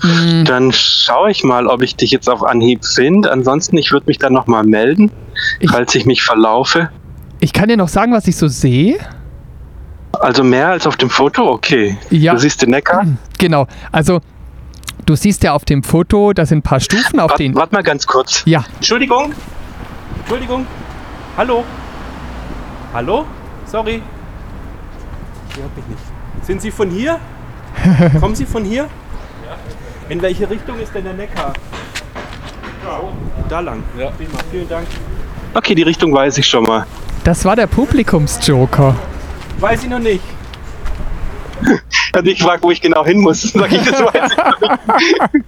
Mm, 0.04 0.44
Dann 0.46 0.72
schaue 0.74 1.32
ich 1.32 1.44
mal, 1.44 1.68
ob 1.68 1.82
ich 1.82 1.96
dich 1.96 2.12
jetzt 2.12 2.30
auf 2.30 2.44
Anhieb 2.44 2.84
finde. 2.86 3.32
Ansonsten, 3.32 3.78
ich 3.78 3.92
würde 3.92 4.06
mich 4.08 4.18
dann 4.20 4.34
noch 4.34 4.48
mal 4.48 4.64
melden, 4.64 5.12
Ich- 5.60 5.70
falls 5.72 5.96
ich 5.96 6.06
mich 6.06 6.22
verlaufe. 6.24 6.90
Ich 7.40 7.54
kann 7.54 7.70
dir 7.70 7.78
noch 7.78 7.88
sagen, 7.88 8.12
was 8.14 8.28
ich 8.28 8.36
so 8.38 8.48
sehe. 8.48 8.98
Also 10.20 10.44
mehr 10.44 10.70
als 10.70 10.88
auf 10.88 10.96
dem 10.98 11.10
Foto? 11.10 11.50
Okay. 11.52 11.98
Ja. 12.10 12.34
Du 12.34 12.40
siehst 12.40 12.62
den 12.62 12.70
Neckar? 12.72 13.06
Genau. 13.38 13.68
Also, 13.92 14.22
du 15.06 15.16
siehst 15.16 15.44
ja 15.44 15.54
auf 15.54 15.66
dem 15.66 15.84
Foto, 15.84 16.32
da 16.34 16.46
sind 16.46 16.60
ein 16.60 16.62
paar 16.62 16.80
Stufen, 16.80 17.20
auf 17.20 17.32
Warte 17.32 17.44
denen. 17.44 17.56
wart 17.56 17.72
mal 17.74 17.84
ganz 17.84 18.08
kurz. 18.08 18.42
Ja, 18.46 18.64
Entschuldigung. 18.78 19.34
Entschuldigung. 20.20 20.66
Hallo. 21.38 21.64
Hallo? 22.94 23.26
Sorry. 23.66 24.02
Hier 25.54 25.64
hab 25.64 25.72
ich 25.78 25.86
nicht. 25.88 26.46
Sind 26.48 26.62
Sie 26.62 26.72
von 26.72 26.90
hier? 26.90 27.20
Kommen 28.22 28.36
Sie 28.36 28.46
von 28.46 28.64
hier? 28.64 28.88
Ja. 30.08 30.12
In 30.14 30.22
welche 30.22 30.50
Richtung 30.50 30.80
ist 30.80 30.94
denn 30.94 31.04
der 31.04 31.14
Neckar? 31.14 31.54
Da 33.50 33.60
lang. 33.60 33.84
Ja. 33.98 34.10
Prima. 34.12 34.38
Vielen 34.52 34.70
Dank. 34.70 34.88
Okay, 35.54 35.76
die 35.76 35.84
Richtung 35.84 36.14
weiß 36.14 36.38
ich 36.38 36.46
schon 36.48 36.64
mal. 36.64 36.86
Das 37.24 37.44
war 37.46 37.56
der 37.56 37.68
Publikumsjoker. 37.68 38.96
Weiß 39.60 39.84
ich 39.84 39.90
noch 39.90 40.00
nicht. 40.00 40.24
Hat 42.16 42.24
mich 42.26 42.38
gefragt, 42.38 42.62
wo 42.64 42.72
ich 42.72 42.82
genau 42.82 43.06
hin 43.06 43.20
muss. 43.22 43.42
Sag 43.54 43.72
ich, 43.72 43.82
das 43.82 44.02
weiß 44.02 44.32
ich 44.32 44.38
noch 44.38 44.60
nicht. 45.34 45.46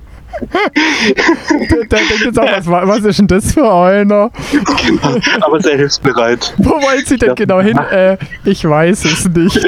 Da 1.89 1.97
denkt 1.97 2.19
jetzt 2.25 2.39
auch, 2.39 2.45
was, 2.45 2.87
was 2.87 2.99
ist 2.99 3.19
denn 3.19 3.27
das 3.27 3.53
für 3.53 3.71
einer? 3.71 4.29
Genau. 4.51 5.19
Aber 5.41 5.59
sehr 5.61 5.77
hilfsbereit. 5.77 6.53
Wo 6.57 6.71
wollen 6.71 7.05
Sie 7.05 7.17
denn 7.17 7.29
Ja. 7.29 7.33
genau 7.35 7.59
hin? 7.61 7.77
Äh, 7.91 8.17
ich 8.43 8.63
weiß 8.67 9.05
es 9.05 9.27
nicht. 9.29 9.59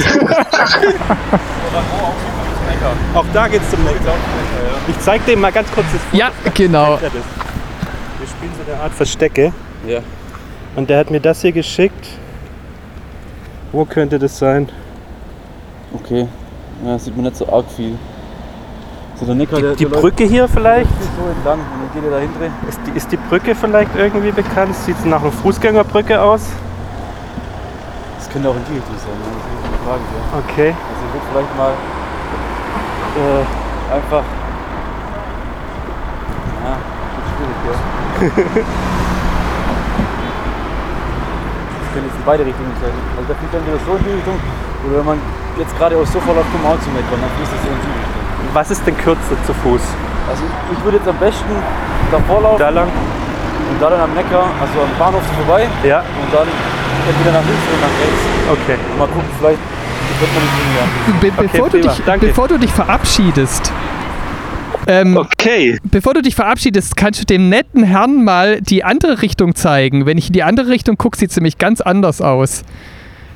Auch 3.14 3.26
da 3.34 3.48
geht's 3.48 3.70
zum 3.70 3.84
Neckar. 3.84 4.14
Ich 4.88 5.00
zeig 5.00 5.26
dem 5.26 5.42
mal 5.42 5.52
ganz 5.52 5.70
kurz 5.72 5.88
das 5.92 6.02
Foto. 6.04 6.18
Ja, 6.18 6.32
genau. 6.54 7.00
Wir 7.00 8.28
spielen 8.28 8.52
so 8.58 8.72
eine 8.72 8.82
Art 8.82 8.94
Verstecke. 8.94 9.52
Ja. 9.88 10.00
Und 10.76 10.90
der 10.90 11.00
hat 11.00 11.12
mir 11.12 11.20
das 11.20 11.42
hier 11.42 11.52
geschickt. 11.52 12.08
Wo 13.72 13.86
könnte 13.86 14.18
das 14.18 14.38
sein? 14.38 14.70
Okay. 15.94 16.28
Ja, 16.86 16.98
sieht 16.98 17.16
man 17.16 17.26
nicht 17.26 17.38
so 17.38 17.52
arg 17.52 17.66
viel. 17.76 17.98
So 19.20 19.26
der 19.26 19.36
Neckar, 19.36 19.60
der, 19.60 19.76
Die 19.76 19.86
der 19.86 20.00
Brücke 20.00 20.24
hier 20.24 20.48
vielleicht? 20.48 20.90
so 20.90 21.30
entlang 21.30 21.60
und 21.60 21.94
dann 21.94 21.94
geht 21.94 22.04
er 22.10 22.12
da 22.12 22.20
hinten. 22.20 22.70
Ist 22.70 22.80
die, 22.88 22.98
ist 22.98 23.12
die 23.12 23.18
Brücke 23.18 23.54
vielleicht 23.54 23.94
irgendwie 23.98 24.32
bekannt? 24.32 24.74
Sieht 24.76 25.06
nach 25.06 25.22
einer 25.22 25.32
Fußgängerbrücke 25.32 26.22
aus? 26.22 26.42
Das 28.18 28.30
könnte 28.30 28.50
auch 28.50 28.56
in 28.56 28.64
die 28.70 28.76
Richtung 28.76 28.96
sein, 28.98 29.10
ja. 29.20 29.28
das 29.36 29.44
ist 29.44 29.68
eine 29.68 29.78
Frage. 29.86 30.02
Ja. 30.08 30.40
Okay. 30.40 30.70
Also 30.70 31.02
ich 31.06 31.14
würde 31.14 31.26
vielleicht 31.34 31.58
mal 31.58 31.74
äh, 33.20 33.44
einfach. 33.96 34.24
Ja, 36.64 36.74
das 36.80 37.24
ist 37.24 37.32
schwierig, 37.36 37.60
ja. 37.68 37.76
Das 41.80 41.88
könnte 41.94 42.08
jetzt 42.08 42.18
in 42.20 42.26
beide 42.26 42.44
Richtungen 42.46 42.74
sein. 42.82 42.96
Also 43.18 43.28
da 43.28 43.36
fliegt 43.40 43.54
dann 43.54 43.64
wieder 43.68 43.80
so 43.86 43.92
in 43.98 44.04
die 44.08 44.16
Richtung, 44.20 44.38
oder 44.88 44.98
wenn 45.00 45.08
man 45.16 45.20
jetzt 45.58 45.76
geradeaus 45.78 46.12
so 46.12 46.20
auf 46.20 46.26
kommt, 46.26 46.66
auch 46.66 46.80
zu 46.80 46.90
meckern, 46.96 47.20
dann 47.20 47.32
fließt 47.36 47.54
es 47.54 47.62
so 47.64 47.70
in 47.70 47.80
die 47.84 47.92
Richtung. 47.92 48.16
Was 48.56 48.72
ist 48.72 48.82
denn 48.88 48.98
kürzer 48.98 49.38
zu 49.46 49.54
Fuß? 49.54 49.84
Also 50.30 50.44
ich 50.72 50.80
würde 50.84 50.98
jetzt 50.98 51.08
am 51.10 51.18
besten 51.18 51.52
davor 52.12 52.42
laufen 52.42 52.60
Da 52.60 52.70
lang? 52.70 52.88
und 52.88 53.78
da 53.82 53.90
dann 53.90 54.02
am 54.02 54.14
Neckar, 54.14 54.48
also 54.62 54.76
am 54.82 54.94
Bahnhof 54.98 55.22
vorbei 55.38 55.68
Ja. 55.84 56.00
und 56.00 56.30
dann 56.34 56.48
entweder 57.10 57.32
nach 57.38 57.46
links 57.46 57.66
oder 57.70 57.82
nach 57.86 57.96
rechts. 58.00 58.24
Okay. 58.54 58.78
Und 58.80 58.98
mal 58.98 59.08
gucken, 59.10 59.30
vielleicht 59.38 59.60
wird 60.20 60.32
man 60.34 61.22
nicht. 61.22 61.38
Be 61.38 61.44
bevor, 61.48 61.70
du 61.70 61.80
dich, 61.82 61.92
Danke. 62.06 62.28
bevor 62.28 62.48
du 62.48 62.58
dich 62.58 62.72
verabschiedest, 62.72 63.72
ähm, 64.88 65.18
Okay. 65.18 65.78
bevor 65.84 66.14
du 66.14 66.22
dich 66.22 66.36
verabschiedest, 66.36 66.96
kannst 66.96 67.22
du 67.22 67.26
dem 67.26 67.50
netten 67.50 67.84
Herrn 67.84 68.24
mal 68.24 68.62
die 68.62 68.84
andere 68.84 69.22
Richtung 69.22 69.56
zeigen. 69.56 70.06
Wenn 70.06 70.18
ich 70.18 70.28
in 70.28 70.34
die 70.34 70.44
andere 70.44 70.70
Richtung 70.70 70.98
gucke, 70.98 71.18
sieht 71.18 71.30
es 71.32 71.36
nämlich 71.36 71.58
ganz 71.58 71.82
anders 71.82 72.22
aus. 72.22 72.64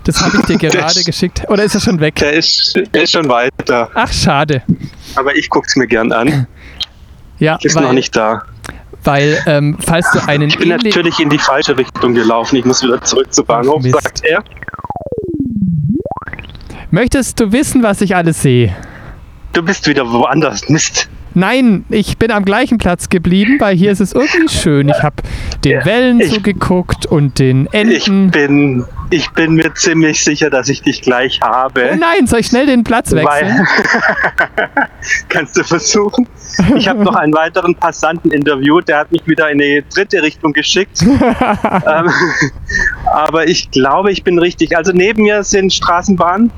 Das 0.05 0.21
habe 0.21 0.37
ich 0.39 0.45
dir 0.45 0.57
gerade 0.69 0.77
Das- 0.93 1.05
geschickt. 1.05 1.43
Oder 1.49 1.63
ist 1.63 1.75
er 1.75 1.81
schon 1.81 1.99
weg? 1.99 2.15
Der 2.15 2.33
ist, 2.33 2.77
der 2.93 3.03
ist 3.03 3.11
schon 3.11 3.27
weiter. 3.29 3.89
Ach, 3.93 4.11
schade. 4.11 4.63
Aber 5.15 5.35
ich 5.35 5.49
guck's 5.49 5.75
mir 5.75 5.87
gern 5.87 6.11
an. 6.11 6.47
Ja, 7.39 7.57
Ist 7.61 7.75
weil, 7.75 7.83
noch 7.83 7.93
nicht 7.93 8.15
da. 8.15 8.43
weil 9.03 9.37
ähm, 9.47 9.77
falls 9.85 10.09
du 10.11 10.19
einen 10.27 10.49
Ich 10.49 10.57
bin 10.57 10.69
natürlich 10.69 11.19
in 11.19 11.29
die 11.29 11.37
falsche 11.39 11.77
Richtung 11.77 12.13
gelaufen. 12.13 12.55
Ich 12.57 12.65
muss 12.65 12.81
wieder 12.83 13.01
zurück 13.01 13.33
zu 13.33 13.43
Bahnhof, 13.43 13.81
Mist. 13.83 13.95
sagt 14.01 14.23
er. 14.25 14.43
Möchtest 16.93 17.39
du 17.39 17.51
wissen, 17.51 17.81
was 17.81 18.01
ich 18.01 18.15
alles 18.15 18.43
sehe? 18.43 18.71
Du 19.51 19.63
bist 19.63 19.87
wieder 19.87 20.07
woanders. 20.11 20.69
Mist. 20.69 21.09
Nein, 21.33 21.85
ich 21.89 22.19
bin 22.19 22.29
am 22.29 22.45
gleichen 22.45 22.77
Platz 22.77 23.09
geblieben, 23.09 23.55
weil 23.59 23.75
hier 23.75 23.91
ist 23.91 23.99
es 23.99 24.13
irgendwie 24.13 24.47
schön. 24.47 24.89
Ich 24.89 25.01
habe 25.01 25.15
den 25.65 25.83
Wellen 25.85 26.19
ich- 26.19 26.31
zugeguckt 26.31 27.07
und 27.07 27.39
den 27.39 27.67
Ich 27.71 28.05
Enten. 28.07 28.29
bin, 28.29 28.85
ich 29.09 29.27
bin 29.31 29.55
mir 29.55 29.73
ziemlich 29.73 30.23
sicher, 30.23 30.51
dass 30.51 30.69
ich 30.69 30.83
dich 30.83 31.01
gleich 31.01 31.41
habe. 31.41 31.89
Oh 31.93 31.95
nein, 31.95 32.27
soll 32.27 32.41
ich 32.41 32.45
schnell 32.45 32.67
den 32.67 32.83
Platz 32.83 33.11
wechseln? 33.11 33.57
Weil, 33.57 34.67
kannst 35.29 35.57
du 35.57 35.63
versuchen? 35.63 36.27
Ich 36.77 36.87
habe 36.87 37.03
noch 37.03 37.15
einen 37.15 37.33
weiteren 37.33 37.73
Passanten 37.73 38.29
interviewt, 38.29 38.87
der 38.87 38.99
hat 38.99 39.11
mich 39.11 39.25
wieder 39.25 39.49
in 39.49 39.57
die 39.57 39.83
dritte 39.91 40.21
Richtung 40.21 40.53
geschickt. 40.53 41.01
ähm, 41.01 41.09
aber 43.11 43.47
ich 43.47 43.71
glaube, 43.71 44.11
ich 44.11 44.23
bin 44.23 44.37
richtig. 44.37 44.77
Also 44.77 44.91
neben 44.93 45.23
mir 45.23 45.43
sind 45.43 45.73
Straßenbahnen, 45.73 46.51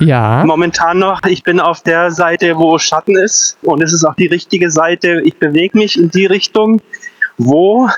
Ja. 0.00 0.44
momentan 0.44 0.98
noch. 0.98 1.20
Ich 1.26 1.42
bin 1.42 1.60
auf 1.60 1.82
der 1.82 2.10
Seite, 2.10 2.56
wo 2.56 2.78
Schatten 2.78 3.16
ist 3.16 3.56
und 3.62 3.82
es 3.82 3.92
ist 3.92 4.04
auch 4.04 4.14
die 4.14 4.26
richtige 4.26 4.70
Seite. 4.70 5.20
Ich 5.24 5.36
bewege 5.36 5.78
mich 5.78 5.98
in 5.98 6.10
die 6.10 6.26
Richtung, 6.26 6.80
wo 7.38 7.88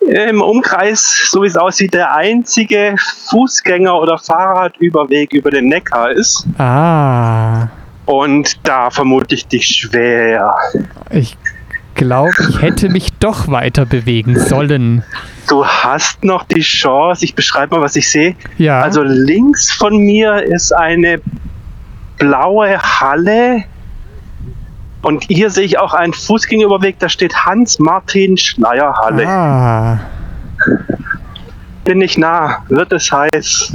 im 0.00 0.42
Umkreis, 0.42 1.28
so 1.30 1.42
wie 1.42 1.46
es 1.46 1.56
aussieht, 1.56 1.94
der 1.94 2.14
einzige 2.14 2.94
Fußgänger- 3.30 3.98
oder 3.98 4.18
Fahrradüberweg 4.18 5.32
über 5.32 5.50
den 5.50 5.68
Neckar 5.68 6.10
ist. 6.10 6.46
Ah. 6.58 7.68
Und 8.06 8.58
da 8.64 8.90
vermute 8.90 9.34
ich 9.34 9.46
dich 9.46 9.66
schwer. 9.66 10.54
Ich 11.10 11.38
glaube, 11.94 12.34
ich 12.50 12.60
hätte 12.60 12.90
mich 12.90 13.12
doch 13.18 13.48
weiter 13.48 13.86
bewegen 13.86 14.38
sollen. 14.38 15.02
Du 15.48 15.66
hast 15.66 16.24
noch 16.24 16.44
die 16.44 16.60
Chance. 16.60 17.24
Ich 17.24 17.34
beschreibe 17.34 17.76
mal, 17.76 17.82
was 17.82 17.96
ich 17.96 18.10
sehe. 18.10 18.34
Ja. 18.58 18.80
Also 18.80 19.02
links 19.02 19.70
von 19.70 19.98
mir 19.98 20.42
ist 20.42 20.72
eine 20.72 21.20
blaue 22.18 22.78
Halle. 22.80 23.64
Und 25.02 25.24
hier 25.24 25.50
sehe 25.50 25.64
ich 25.64 25.78
auch 25.78 25.92
einen 25.92 26.14
Fußgängerüberweg, 26.14 26.98
da 26.98 27.10
steht 27.10 27.34
Hans-Martin 27.36 28.38
Schleierhalle. 28.38 29.26
ah. 29.28 30.00
Bin 31.84 32.00
ich 32.00 32.16
nah, 32.16 32.64
wird 32.70 32.90
es 32.92 33.12
heiß. 33.12 33.74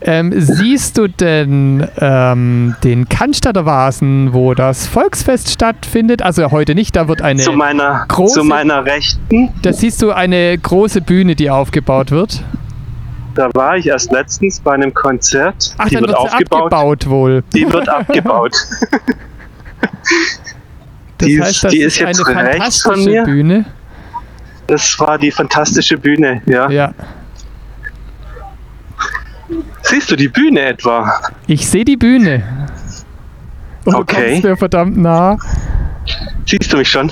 Ähm, 0.00 0.32
siehst 0.36 0.96
du 0.96 1.08
denn 1.08 1.86
ähm, 2.00 2.76
den 2.84 3.08
Cannstatter 3.08 3.66
Vasen, 3.66 4.32
wo 4.32 4.54
das 4.54 4.86
Volksfest 4.86 5.50
stattfindet? 5.50 6.22
Also 6.22 6.50
heute 6.52 6.74
nicht, 6.76 6.94
da 6.94 7.08
wird 7.08 7.20
eine. 7.22 7.42
Zu 7.42 7.52
meiner, 7.52 8.06
große- 8.08 8.28
zu 8.34 8.44
meiner 8.44 8.84
Rechten, 8.84 9.50
Da 9.62 9.72
siehst 9.72 10.00
du 10.02 10.12
eine 10.12 10.56
große 10.56 11.00
Bühne, 11.00 11.34
die 11.34 11.50
aufgebaut 11.50 12.10
wird. 12.12 12.44
da 13.34 13.50
war 13.54 13.76
ich 13.76 13.86
erst 13.88 14.12
letztens 14.12 14.60
bei 14.60 14.72
einem 14.74 14.94
Konzert. 14.94 15.74
Ach, 15.78 15.88
die 15.88 15.98
wird 16.00 16.14
aufgebaut. 16.14 16.62
abgebaut 16.72 17.08
wohl. 17.08 17.42
Die 17.54 17.72
wird 17.72 17.88
abgebaut. 17.88 18.54
Das 21.18 21.26
Die 21.28 21.32
ist- 21.34 21.44
heißt, 21.44 21.64
das 21.64 21.72
die 21.72 21.78
ist, 21.80 21.94
ist 21.94 21.98
jetzt 22.00 22.26
eine 22.26 22.36
rechts 22.46 22.82
von 22.82 22.92
fantastische 22.94 23.10
mir. 23.10 23.24
Bühne. 23.24 23.64
Das 24.68 25.00
war 25.00 25.18
die 25.18 25.30
fantastische 25.30 25.96
Bühne, 25.98 26.42
ja. 26.46 26.70
Ja. 26.70 26.92
Siehst 29.88 30.10
du 30.10 30.16
die 30.16 30.28
Bühne 30.28 30.60
etwa? 30.60 31.12
Ich 31.46 31.68
sehe 31.68 31.84
die 31.84 31.96
Bühne. 31.96 32.42
Und 33.84 33.92
du 33.94 33.98
Okay. 34.00 34.30
kommst 34.32 34.44
mir 34.44 34.56
verdammt 34.56 34.96
nah. 34.98 35.38
Siehst 36.46 36.72
du 36.72 36.76
mich 36.78 36.90
schon? 36.90 37.10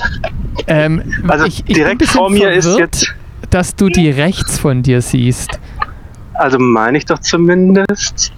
Ähm, 0.67 1.03
Also 1.29 1.45
ich, 1.47 1.61
ich 1.67 1.75
direkt 1.75 2.05
vor 2.07 2.31
mir 2.31 2.51
ist 2.53 2.67
verwirrt, 2.67 2.97
jetzt, 2.97 3.15
dass 3.51 3.75
du 3.77 3.89
die 3.89 4.11
rechts 4.11 4.59
von 4.59 4.83
dir 4.83 5.01
siehst. 5.01 5.59
also 6.35 6.59
meine 6.59 6.99
ich 6.99 7.07
doch 7.07 7.19
zumindest. 7.21 8.33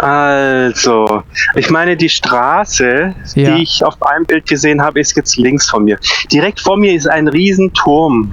Also, 0.00 1.22
ich 1.54 1.70
meine, 1.70 1.96
die 1.96 2.08
Straße, 2.08 3.14
Ja. 3.34 3.54
die 3.54 3.62
ich 3.62 3.84
auf 3.84 4.00
einem 4.02 4.24
Bild 4.24 4.46
gesehen 4.48 4.82
habe, 4.82 4.98
ist 5.00 5.14
jetzt 5.16 5.36
links 5.36 5.68
von 5.70 5.84
mir. 5.84 5.98
Direkt 6.32 6.58
vor 6.60 6.76
mir 6.76 6.94
ist 6.94 7.08
ein 7.08 7.28
Riesenturm. 7.28 8.32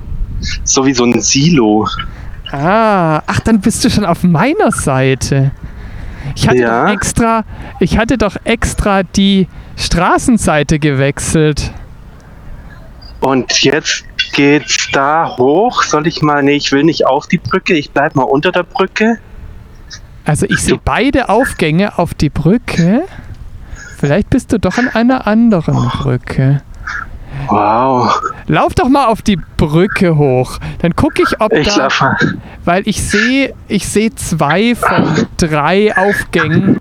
So 0.64 0.86
wie 0.86 0.94
so 0.94 1.04
ein 1.04 1.20
Silo. 1.22 1.88
Ah, 2.52 3.22
ach, 3.28 3.40
dann 3.42 3.60
bist 3.62 3.84
du 3.86 3.90
schon 3.90 4.06
auf 4.06 4.24
meiner 4.24 4.72
Seite. 4.72 5.52
Ich 6.36 6.48
hatte 6.48 6.58
Ja. 6.60 6.86
doch 6.86 6.94
extra, 6.94 7.44
ich 7.80 7.98
hatte 7.98 8.18
doch 8.18 8.36
extra 8.44 9.04
die 9.04 9.48
Straßenseite 9.78 10.80
gewechselt. 10.80 11.72
Und 13.20 13.62
jetzt 13.62 14.06
geht's 14.34 14.90
da 14.92 15.36
hoch. 15.38 15.84
Soll 15.84 16.08
ich 16.08 16.22
mal, 16.22 16.42
nee, 16.44 16.56
ich 16.56 16.72
will 16.72 16.84
nicht 16.84 17.06
auf 17.06 17.28
die 17.28 17.38
Brücke, 17.38 17.74
ich 17.74 17.92
bleib 17.92 18.16
mal 18.16 18.24
unter 18.24 18.52
der 18.52 18.64
Brücke. 18.64 19.18
Also 20.26 20.46
ich 20.48 20.60
sehe 20.60 20.80
beide 20.84 21.30
Aufgänge 21.30 21.98
auf 21.98 22.14
die 22.14 22.30
Brücke. 22.30 23.04
Vielleicht 23.98 24.30
bist 24.30 24.54
du 24.54 24.60
doch 24.60 24.78
an 24.78 24.88
einer 24.88 25.28
anderen 25.28 25.90
Brücke. 25.90 26.62
Wow. 27.50 28.20
Lauf 28.48 28.74
doch 28.76 28.90
mal 28.90 29.06
auf 29.08 29.22
die 29.22 29.38
Brücke 29.58 30.16
hoch. 30.18 30.58
Dann 30.80 30.96
gucke 30.96 31.24
ich, 31.24 31.40
ob 31.42 31.52
Ich 31.54 31.68
da, 31.68 31.84
lauf 31.84 32.02
mal. 32.02 32.16
weil 32.66 32.84
ich 32.86 33.02
sehe, 33.02 33.54
ich 33.68 33.88
sehe 33.88 34.14
zwei 34.16 34.76
von 34.76 35.28
drei 35.38 35.96
Aufgängen 35.98 36.78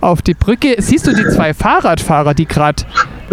auf 0.00 0.22
die 0.22 0.34
Brücke. 0.34 0.76
Siehst 0.78 1.06
du 1.06 1.12
die 1.14 1.26
zwei 1.28 1.52
Fahrradfahrer, 1.54 2.34
die 2.34 2.46
gerade 2.46 2.82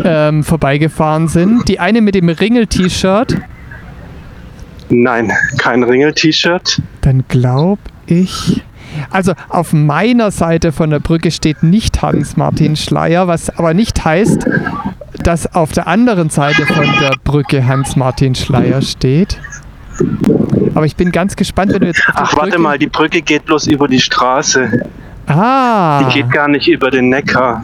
ähm, 0.03 0.43
vorbeigefahren 0.43 1.27
sind? 1.27 1.67
Die 1.69 1.79
eine 1.79 2.01
mit 2.01 2.15
dem 2.15 2.29
Ringel-T-Shirt. 2.29 3.37
Nein, 4.89 5.31
kein 5.57 5.83
Ringel-T-Shirt. 5.83 6.81
Dann 7.01 7.23
glaube 7.27 7.81
ich. 8.05 8.61
Also 9.09 9.33
auf 9.49 9.73
meiner 9.73 10.29
Seite 10.29 10.71
von 10.71 10.91
der 10.91 10.99
Brücke 10.99 11.31
steht 11.31 11.63
nicht 11.63 12.01
Hans-Martin 12.03 12.75
Schleier, 12.75 13.27
was 13.27 13.49
aber 13.57 13.73
nicht 13.73 14.05
heißt, 14.05 14.45
dass 15.23 15.53
auf 15.55 15.71
der 15.71 15.87
anderen 15.87 16.29
Seite 16.29 16.65
von 16.65 16.83
der 16.99 17.11
Brücke 17.23 17.65
Hans-Martin 17.65 18.35
Schleier 18.35 18.81
steht. 18.81 19.39
Aber 20.75 20.85
ich 20.85 20.95
bin 20.95 21.11
ganz 21.11 21.35
gespannt, 21.35 21.71
wenn 21.73 21.81
du 21.81 21.87
jetzt 21.87 22.03
Ach, 22.13 22.35
warte 22.35 22.57
mal, 22.59 22.77
die 22.79 22.87
Brücke 22.87 23.21
geht 23.21 23.45
bloß 23.45 23.67
über 23.67 23.87
die 23.87 23.99
Straße. 23.99 24.85
Ah, 25.27 26.03
Die 26.03 26.13
geht 26.21 26.31
gar 26.31 26.47
nicht 26.47 26.67
über 26.67 26.89
den 26.91 27.09
Neckar. 27.09 27.63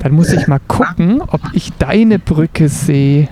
dann 0.00 0.12
muss 0.12 0.32
ich 0.32 0.46
mal 0.46 0.60
gucken, 0.68 1.20
ob 1.22 1.40
ich 1.52 1.72
deine 1.78 2.18
Brücke 2.18 2.68
sehe. 2.68 3.28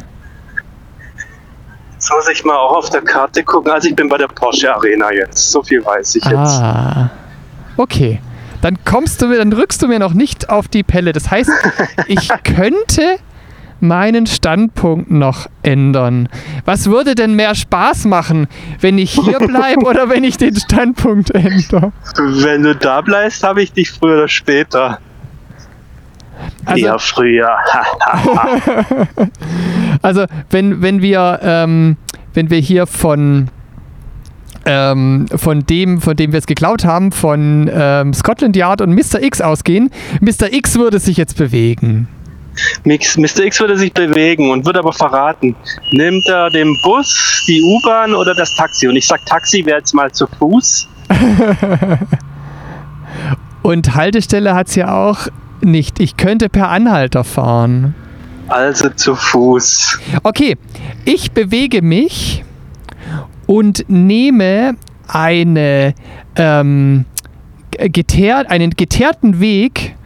Jetzt 1.93 2.11
muss 2.11 2.29
ich 2.29 2.45
mal 2.45 2.57
auch 2.57 2.77
auf 2.77 2.91
der 2.91 3.03
Karte 3.03 3.43
gucken. 3.45 3.71
Also 3.73 3.89
ich 3.89 3.97
bin 3.97 4.09
bei 4.09 4.19
der 4.19 4.29
Porsche 4.29 4.75
Arena 4.75 5.13
jetzt. 5.13 5.51
So 5.53 5.63
viel 5.63 5.85
weiß 5.85 6.17
ich 6.17 6.25
jetzt. 6.25 6.35
Ah, 6.35 7.11
okay. 7.77 8.21
Dann 8.61 8.79
kommst 8.85 9.21
du 9.23 9.27
mir, 9.29 9.37
dann 9.39 9.53
rückst 9.53 9.83
du 9.83 9.89
mir 9.89 9.99
noch 9.99 10.15
nicht 10.15 10.49
auf 10.49 10.69
die 10.69 10.83
Pelle. 10.83 11.13
Das 11.13 11.31
heißt, 11.31 11.51
ich 12.07 12.29
könnte 12.45 13.19
meinen 13.85 14.27
Standpunkt 14.27 15.11
noch 15.11 15.47
ändern. 15.63 16.29
Was 16.65 16.87
würde 16.87 17.15
denn 17.15 17.35
mehr 17.35 17.55
Spaß 17.55 18.07
machen, 18.07 18.49
wenn 18.81 18.99
ich 18.99 19.13
hier 19.13 19.39
bleibe 19.47 19.85
oder 19.85 20.09
wenn 20.09 20.25
ich 20.25 20.37
den 20.37 20.57
Standpunkt 20.57 21.31
ändere? 21.31 21.93
Wenn 22.17 22.63
du 22.63 22.75
da 22.75 23.01
bleibst, 23.01 23.43
habe 23.43 23.63
ich 23.63 23.73
dich 23.73 23.91
früher 23.91 24.17
oder 24.17 24.29
später. 24.29 24.99
Also, 26.65 26.87
Eher 26.87 26.99
früher. 26.99 27.51
also 30.03 30.25
wenn, 30.51 30.83
wenn 30.83 31.01
wir 31.01 31.39
ähm, 31.43 31.97
wenn 32.35 32.51
wir 32.51 32.59
hier 32.59 32.87
von 32.87 33.49
ähm, 34.67 35.27
von 35.35 35.61
dem, 35.67 36.01
von 36.01 36.17
dem 36.17 36.33
wir 36.33 36.39
es 36.39 36.47
geklaut 36.47 36.85
haben, 36.85 37.13
von 37.13 37.71
ähm, 37.73 38.15
Scotland 38.15 38.57
Yard 38.57 38.81
und 38.81 38.95
Mr. 38.95 39.23
X 39.23 39.41
ausgehen, 39.41 39.91
Mr. 40.21 40.53
X 40.53 40.79
würde 40.79 40.99
sich 40.99 41.17
jetzt 41.17 41.37
bewegen. 41.37 42.09
Mix- 42.85 43.17
Mr. 43.17 43.45
X 43.45 43.61
würde 43.61 43.77
sich 43.77 43.93
bewegen 43.93 44.51
und 44.51 44.65
würde 44.67 44.79
aber 44.81 44.93
verraten. 44.93 45.55
Nimmt 45.93 46.27
er 46.29 46.51
den 46.51 46.77
Bus, 46.83 47.45
die 47.49 47.61
U-Bahn 47.63 48.15
oder 48.15 48.35
das 48.35 48.55
Taxi? 48.57 48.89
Und 48.89 48.97
ich 48.97 49.07
sag, 49.07 49.25
Taxi 49.27 49.65
wäre 49.65 49.79
jetzt 49.79 49.95
mal 49.95 50.11
zu 50.13 50.27
Fuß. 50.27 50.89
Und 53.63 53.95
Haltestelle 53.95 54.55
hat 54.55 54.69
es 54.69 54.75
ja 54.75 54.95
auch 54.95 55.29
nicht. 55.63 55.99
Ich 55.99 56.17
könnte 56.19 56.49
per 56.51 56.69
Anhalter 56.69 57.25
fahren. 57.25 57.95
Also 58.49 58.91
zu 58.91 59.15
Fuß. 59.15 60.01
Okay, 60.23 60.57
ich 61.07 61.33
bewege 61.33 61.81
mich 61.81 62.45
und 63.47 63.85
nehme 63.89 64.77
eine, 65.09 65.95
ähm, 66.37 67.07
geteert, 67.71 68.51
einen 68.51 68.71
geteerten 68.73 69.41
Weg, 69.41 69.97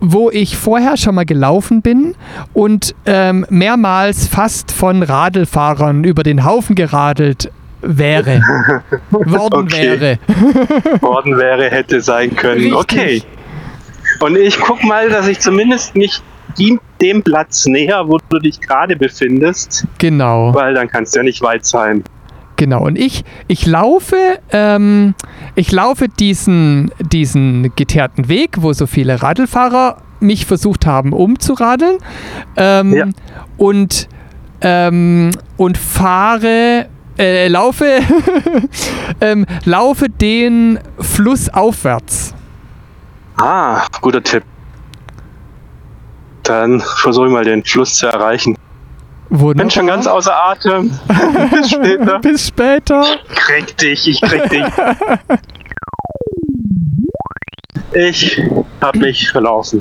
wo 0.00 0.30
ich 0.30 0.56
vorher 0.56 0.96
schon 0.96 1.14
mal 1.14 1.24
gelaufen 1.24 1.80
bin 1.82 2.14
und 2.52 2.94
ähm, 3.06 3.46
mehrmals 3.50 4.26
fast 4.26 4.72
von 4.72 5.02
Radlfahrern 5.02 6.04
über 6.04 6.22
den 6.22 6.44
Haufen 6.44 6.74
geradelt 6.74 7.50
wäre. 7.82 8.40
worden 9.10 9.54
Okay. 9.66 10.00
wäre. 10.00 10.18
Worden 11.02 11.36
wäre, 11.36 11.70
hätte 11.70 12.00
sein 12.00 12.34
können. 12.34 12.60
Richtig. 12.74 12.76
Okay. 12.76 13.22
Und 14.20 14.36
ich 14.36 14.58
guck 14.58 14.82
mal, 14.84 15.08
dass 15.08 15.26
ich 15.28 15.40
zumindest 15.40 15.94
nicht 15.96 16.22
dem 17.00 17.22
Platz 17.22 17.66
näher, 17.66 18.06
wo 18.06 18.18
du 18.28 18.38
dich 18.38 18.60
gerade 18.60 18.94
befindest, 18.94 19.86
Genau. 19.98 20.54
weil 20.54 20.74
dann 20.74 20.86
kannst 20.88 21.14
du 21.14 21.20
ja 21.20 21.22
nicht 21.24 21.42
weit 21.42 21.64
sein. 21.64 22.04
Genau, 22.62 22.84
und 22.84 22.96
ich, 22.96 23.24
ich 23.48 23.66
laufe, 23.66 24.38
ähm, 24.52 25.16
ich 25.56 25.72
laufe 25.72 26.06
diesen, 26.08 26.92
diesen 27.00 27.74
geteerten 27.74 28.28
Weg, 28.28 28.58
wo 28.62 28.72
so 28.72 28.86
viele 28.86 29.20
Radlfahrer 29.20 29.96
mich 30.20 30.46
versucht 30.46 30.86
haben 30.86 31.12
umzuradeln 31.12 31.98
ähm, 32.56 32.94
Ja. 32.94 33.06
und, 33.56 34.08
ähm, 34.60 35.32
und 35.56 35.76
fahre, 35.76 36.86
äh, 37.18 37.48
laufe, 37.48 37.84
ähm, 39.20 39.44
laufe 39.64 40.08
den 40.08 40.78
Fluss 41.00 41.48
aufwärts. 41.48 42.32
Ah, 43.38 43.84
guter 44.00 44.22
Tipp. 44.22 44.44
Dann 46.44 46.80
versuche 46.80 47.26
ich 47.26 47.32
mal 47.32 47.42
den 47.44 47.64
Fluss 47.64 47.96
zu 47.96 48.06
erreichen. 48.06 48.56
Wunderbar. 49.34 49.64
Bin 49.64 49.70
schon 49.70 49.86
ganz 49.86 50.06
außer 50.06 50.34
Atem. 50.34 50.90
Bis 51.50 51.70
später. 51.70 52.18
Bis 52.22 52.46
später. 52.48 53.02
Krieg 53.34 53.76
dich, 53.78 54.06
ich 54.06 54.20
krieg 54.20 54.48
dich. 54.50 54.64
Ich 57.94 58.42
hab 58.82 58.94
mich 58.96 59.30
verlaufen. 59.30 59.80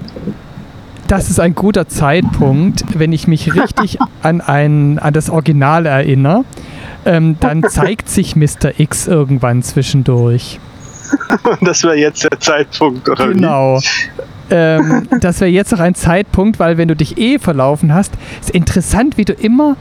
Das 1.09 1.29
ist 1.29 1.41
ein 1.41 1.53
guter 1.53 1.89
Zeitpunkt, 1.89 2.85
wenn 2.97 3.11
ich 3.11 3.27
mich 3.27 3.53
richtig 3.53 3.99
an, 4.23 4.39
ein, 4.39 4.99
an 4.99 5.13
das 5.13 5.29
Original 5.29 5.85
erinnere. 5.85 6.45
Ähm, 7.03 7.35
dann 7.41 7.63
zeigt 7.63 8.07
sich 8.07 8.37
Mr. 8.37 8.79
X 8.79 9.07
irgendwann 9.07 9.63
zwischendurch. 9.63 10.61
Das 11.59 11.83
wäre 11.83 11.97
jetzt 11.97 12.23
der 12.23 12.39
Zeitpunkt, 12.39 13.09
oder 13.09 13.27
Genau. 13.27 13.81
Ähm, 14.51 15.07
das 15.21 15.39
wäre 15.39 15.49
jetzt 15.49 15.71
noch 15.71 15.79
ein 15.79 15.95
Zeitpunkt, 15.95 16.59
weil 16.59 16.77
wenn 16.77 16.87
du 16.87 16.95
dich 16.95 17.17
eh 17.17 17.39
verlaufen 17.39 17.93
hast, 17.93 18.13
ist 18.39 18.51
interessant, 18.51 19.17
wie 19.17 19.25
du 19.25 19.33
immer 19.33 19.77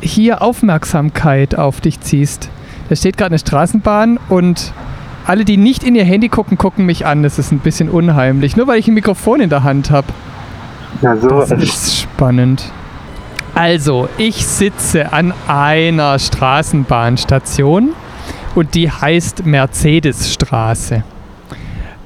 hier 0.00 0.42
Aufmerksamkeit 0.42 1.56
auf 1.56 1.80
dich 1.80 2.00
ziehst. 2.00 2.50
Da 2.88 2.96
steht 2.96 3.16
gerade 3.16 3.30
eine 3.30 3.38
Straßenbahn 3.38 4.18
und 4.28 4.72
alle, 5.26 5.44
die 5.44 5.56
nicht 5.56 5.84
in 5.84 5.94
ihr 5.94 6.04
Handy 6.04 6.28
gucken, 6.28 6.58
gucken 6.58 6.84
mich 6.84 7.06
an. 7.06 7.22
Das 7.22 7.38
ist 7.38 7.52
ein 7.52 7.60
bisschen 7.60 7.88
unheimlich. 7.88 8.56
Nur 8.56 8.66
weil 8.66 8.78
ich 8.78 8.88
ein 8.88 8.94
Mikrofon 8.94 9.40
in 9.40 9.50
der 9.50 9.62
Hand 9.62 9.90
habe. 9.90 10.08
Ja, 11.00 11.16
so 11.16 11.28
Das 11.28 11.52
ist 11.52 12.00
spannend. 12.00 12.70
Also, 13.54 14.08
ich 14.18 14.46
sitze 14.46 15.12
an 15.12 15.32
einer 15.46 16.18
Straßenbahnstation 16.18 17.90
und 18.54 18.74
die 18.74 18.90
heißt 18.90 19.44
Mercedesstraße. 19.44 21.04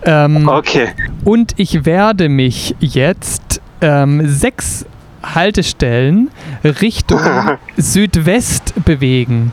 Ähm, 0.06 0.48
Okay. 0.48 0.88
und 1.24 1.54
ich 1.56 1.84
werde 1.84 2.28
mich 2.28 2.74
jetzt 2.80 3.60
ähm, 3.80 4.26
sechs 4.28 4.86
Haltestellen 5.22 6.30
Richtung 6.64 7.20
Südwest 7.76 8.72
bewegen. 8.84 9.52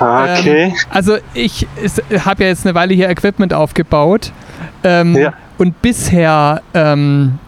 Okay. 0.00 0.64
Ähm, 0.66 0.72
also 0.90 1.16
ich 1.34 1.66
habe 2.24 2.42
ja 2.42 2.48
jetzt 2.48 2.66
eine 2.66 2.74
Weile 2.74 2.94
hier 2.94 3.08
Equipment 3.08 3.54
aufgebaut 3.54 4.32
ähm, 4.82 5.16
Ja. 5.16 5.32
und 5.58 5.80
bisher, 5.82 6.62
ähm, 6.74 7.38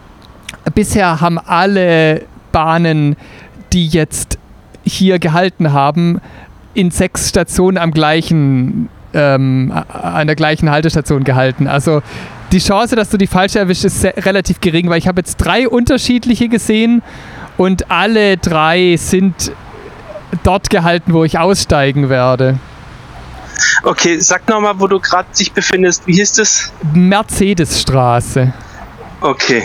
bisher 0.73 1.19
haben 1.19 1.37
alle 1.37 2.21
Bahnen, 2.53 3.17
die 3.73 3.87
jetzt 3.87 4.39
hier 4.83 5.19
gehalten 5.19 5.73
haben, 5.73 6.21
in 6.73 6.91
sechs 6.91 7.27
Stationen 7.27 7.77
am 7.77 7.91
gleichen, 7.91 8.87
ähm, 9.13 9.73
an 9.91 10.27
der 10.27 10.35
gleichen 10.37 10.69
Haltestation 10.71 11.25
gehalten. 11.25 11.67
Also 11.67 12.01
die 12.51 12.59
Chance, 12.59 12.95
dass 12.95 13.09
du 13.09 13.17
die 13.17 13.27
falsche 13.27 13.59
erwischst, 13.59 13.85
ist 13.85 14.01
sehr, 14.01 14.13
relativ 14.25 14.61
gering, 14.61 14.89
weil 14.89 14.99
ich 14.99 15.07
habe 15.07 15.19
jetzt 15.19 15.37
drei 15.37 15.67
unterschiedliche 15.67 16.47
gesehen 16.47 17.01
und 17.57 17.91
alle 17.91 18.37
drei 18.37 18.95
sind 18.97 19.51
dort 20.43 20.69
gehalten, 20.69 21.13
wo 21.13 21.23
ich 21.23 21.37
aussteigen 21.37 22.09
werde. 22.09 22.59
Okay, 23.83 24.19
sag 24.19 24.47
nochmal, 24.47 24.79
wo 24.79 24.87
du 24.87 24.99
gerade 24.99 25.27
dich 25.37 25.51
befindest. 25.51 26.05
Wie 26.05 26.13
hieß 26.13 26.39
es? 26.39 26.71
Mercedesstraße. 26.93 28.53
Okay. 29.21 29.63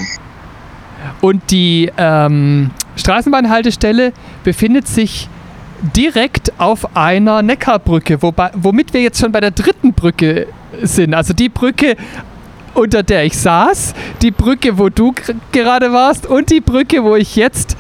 Und 1.21 1.51
die 1.51 1.91
ähm, 1.97 2.71
Straßenbahnhaltestelle 2.97 4.13
befindet 4.45 4.89
sich 4.89 5.29
direkt 5.97 6.53
auf 6.59 6.97
einer 6.97 7.43
Neckarbrücke, 7.43 8.23
wobei, 8.23 8.51
womit 8.55 8.95
wir 8.95 9.03
jetzt 9.03 9.21
schon 9.21 9.33
bei 9.33 9.41
der 9.41 9.51
dritten 9.51 9.93
Brücke 9.93 10.47
sind. 10.81 11.13
Also 11.13 11.35
die 11.35 11.49
Brücke, 11.49 11.97
unter 12.75 13.03
der 13.03 13.25
ich 13.25 13.39
saß, 13.39 13.95
die 14.23 14.31
Brücke, 14.31 14.79
wo 14.79 14.89
du 14.89 15.15
gerade 15.53 15.93
warst 15.93 16.27
und 16.27 16.51
die 16.51 16.61
Brücke, 16.61 17.05
wo 17.05 17.17
ich 17.17 17.37
jetzt 17.37 17.77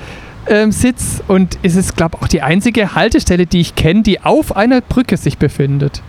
ähm, 0.47 0.72
sitze. 0.72 1.22
Und 1.28 1.59
es 1.62 1.76
ist, 1.76 1.97
glaube 1.97 2.16
ich, 2.16 2.22
auch 2.22 2.28
die 2.28 2.43
einzige 2.43 2.95
Haltestelle, 2.95 3.47
die 3.47 3.61
ich 3.61 3.74
kenne, 3.74 4.03
die 4.03 4.20
auf 4.22 4.57
einer 4.57 4.80
Brücke 4.80 5.16
sich 5.16 5.38
befindet. 5.38 6.03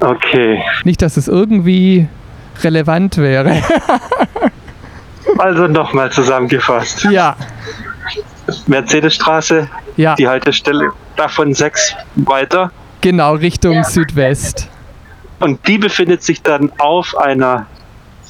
Okay. 0.00 0.62
Nicht, 0.84 1.02
dass 1.02 1.16
es 1.16 1.26
irgendwie 1.28 2.06
relevant 2.62 3.16
wäre. 3.18 3.62
Also 5.38 5.66
nochmal 5.66 6.10
zusammengefasst. 6.12 7.04
ja, 7.10 7.36
Mercedesstraße, 8.68 9.68
ja, 9.96 10.14
die 10.14 10.28
Haltestelle, 10.28 10.92
davon 11.16 11.52
sechs 11.52 11.94
weiter. 12.14 12.70
genau, 13.00 13.34
Richtung 13.34 13.82
Südwest. 13.84 14.68
Und 15.40 15.66
die 15.66 15.78
befindet 15.78 16.22
sich 16.22 16.42
dann 16.42 16.72
auf 16.78 17.16
einer 17.16 17.66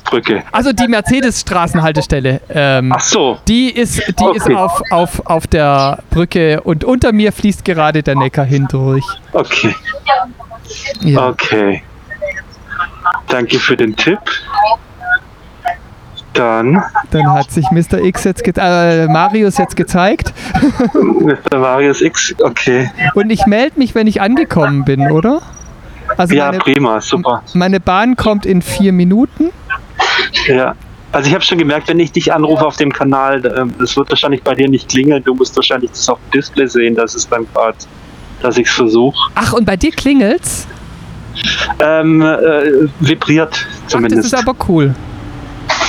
Brücke. 0.04 0.42
Also 0.52 0.72
die 0.72 0.86
Mercedes-Straßenhaltestelle. 0.88 2.40
Ähm, 2.48 2.92
Ach 2.94 3.00
so. 3.00 3.38
Die 3.48 3.70
ist, 3.70 3.96
die 3.98 4.36
ist 4.36 4.44
Okay. 4.46 4.54
auf, 4.54 4.80
auf, 4.90 5.26
auf 5.26 5.46
der 5.46 5.98
Brücke 6.10 6.60
und 6.62 6.84
unter 6.84 7.12
mir 7.12 7.32
fließt 7.32 7.64
gerade 7.64 8.02
der 8.02 8.14
Neckar 8.16 8.44
hindurch. 8.44 9.04
Okay. 9.32 9.74
Ja. 11.00 11.28
Okay. 11.28 11.82
Danke 13.28 13.58
für 13.58 13.76
den 13.76 13.94
Tipp. 13.96 14.18
Dann 16.32 16.82
Dann 17.10 17.32
hat 17.32 17.50
sich 17.50 17.64
Mr. 17.70 17.98
X 17.98 18.24
jetzt 18.24 18.44
ge 18.44 18.52
äh, 18.58 19.06
Marius 19.06 19.56
jetzt 19.56 19.74
gezeigt 19.74 20.34
Mr. 20.92 21.58
Marius 21.58 22.02
X. 22.02 22.34
Okay. 22.42 22.90
und 23.14 23.30
ich 23.30 23.46
melde 23.46 23.78
mich, 23.78 23.94
wenn 23.94 24.06
ich 24.06 24.20
angekommen 24.20 24.84
bin, 24.84 25.10
oder? 25.10 25.40
Also 26.16 26.34
Ja, 26.34 26.46
meine, 26.46 26.58
prima, 26.58 27.00
super. 27.00 27.42
meine 27.54 27.80
Bahn 27.80 28.16
kommt 28.16 28.46
in 28.46 28.62
vier 28.62 28.92
Minuten. 28.92 29.50
Ja. 30.46 30.74
Also 31.12 31.28
ich 31.28 31.34
habe 31.34 31.44
schon 31.44 31.58
gemerkt, 31.58 31.88
wenn 31.88 31.98
ich 32.00 32.12
dich 32.12 32.32
anrufe 32.32 32.66
auf 32.66 32.76
dem 32.76 32.92
Kanal, 32.92 33.40
ähm, 33.58 33.72
das 33.78 33.96
wird 33.96 34.10
wahrscheinlich 34.10 34.42
bei 34.42 34.54
dir 34.54 34.68
nicht 34.68 34.88
klingeln. 34.88 35.22
Du 35.24 35.34
musst 35.34 35.56
wahrscheinlich 35.56 35.90
das 35.90 36.08
auf 36.08 36.18
dem 36.26 36.38
Display 36.40 36.66
sehen, 36.66 36.94
dass 36.94 37.14
es 37.14 37.28
dann 37.28 37.46
gerade, 37.54 37.76
dass 38.42 38.58
ich 38.58 38.66
es 38.66 38.72
versuche. 38.74 39.16
Ach, 39.34 39.52
und 39.54 39.64
bei 39.64 39.76
dir 39.76 39.92
klingelt's? 39.92 40.66
Ähm, 41.80 42.22
äh, 42.22 42.88
vibriert 43.00 43.50
Ach, 43.54 43.82
das 43.84 43.92
zumindest. 43.92 44.24
ist 44.26 44.34
aber 44.34 44.54
cool. 44.68 44.94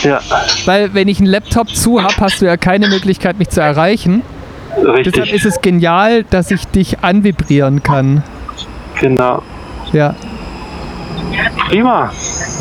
ja, 0.04 0.20
Weil 0.66 0.94
wenn 0.94 1.08
ich 1.08 1.18
einen 1.20 1.28
Laptop 1.28 1.70
zu 1.76 2.02
habe, 2.02 2.16
hast 2.20 2.42
du 2.42 2.46
ja 2.46 2.56
keine 2.58 2.88
Möglichkeit, 2.88 3.38
mich 3.40 3.50
zu 3.50 3.60
erreichen. 3.62 4.22
Deshalb 4.78 4.98
richtig. 5.08 5.34
ist 5.34 5.46
es 5.46 5.62
genial, 5.62 6.24
dass 6.24 6.52
ich 6.52 6.66
dich 6.68 7.00
anvibrieren 7.00 7.82
kann. 7.84 8.24
Genau. 9.00 9.42
Ja, 9.94 10.16
Prima. 11.70 12.12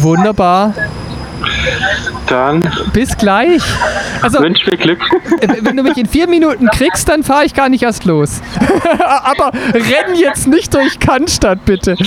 wunderbar. 0.00 0.74
Dann 2.26 2.68
Bis 2.92 3.16
gleich. 3.16 3.62
Also, 4.22 4.40
wünsch 4.40 4.66
mir 4.66 4.76
Glück. 4.76 4.98
wenn 5.62 5.76
du 5.76 5.82
mich 5.82 5.96
in 5.96 6.06
vier 6.06 6.26
Minuten 6.26 6.66
kriegst, 6.68 7.08
dann 7.08 7.22
fahre 7.22 7.44
ich 7.44 7.54
gar 7.54 7.68
nicht 7.68 7.82
erst 7.82 8.04
los. 8.04 8.40
Aber 9.22 9.52
renn 9.72 10.16
jetzt 10.16 10.48
nicht 10.48 10.74
durch 10.74 10.98
Cannstatt, 10.98 11.64
bitte. 11.64 11.96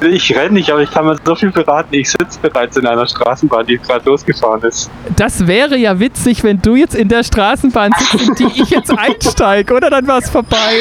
Ich 0.00 0.34
renne 0.36 0.54
nicht, 0.54 0.70
aber 0.70 0.82
ich 0.82 0.90
kann 0.90 1.06
mir 1.06 1.16
so 1.24 1.34
viel 1.34 1.50
beraten. 1.50 1.88
Ich 1.94 2.10
sitze 2.10 2.38
bereits 2.40 2.76
in 2.76 2.86
einer 2.86 3.06
Straßenbahn, 3.06 3.66
die 3.66 3.78
gerade 3.78 4.04
losgefahren 4.08 4.62
ist. 4.62 4.90
Das 5.16 5.46
wäre 5.46 5.76
ja 5.76 5.98
witzig, 5.98 6.44
wenn 6.44 6.60
du 6.60 6.76
jetzt 6.76 6.94
in 6.94 7.08
der 7.08 7.24
Straßenbahn 7.24 7.92
sitzt, 7.98 8.28
in 8.28 8.34
die 8.34 8.62
ich 8.62 8.70
jetzt 8.70 8.96
einsteige, 8.96 9.74
oder? 9.74 9.90
Dann 9.90 10.06
war 10.06 10.18
es 10.18 10.30
vorbei. 10.30 10.80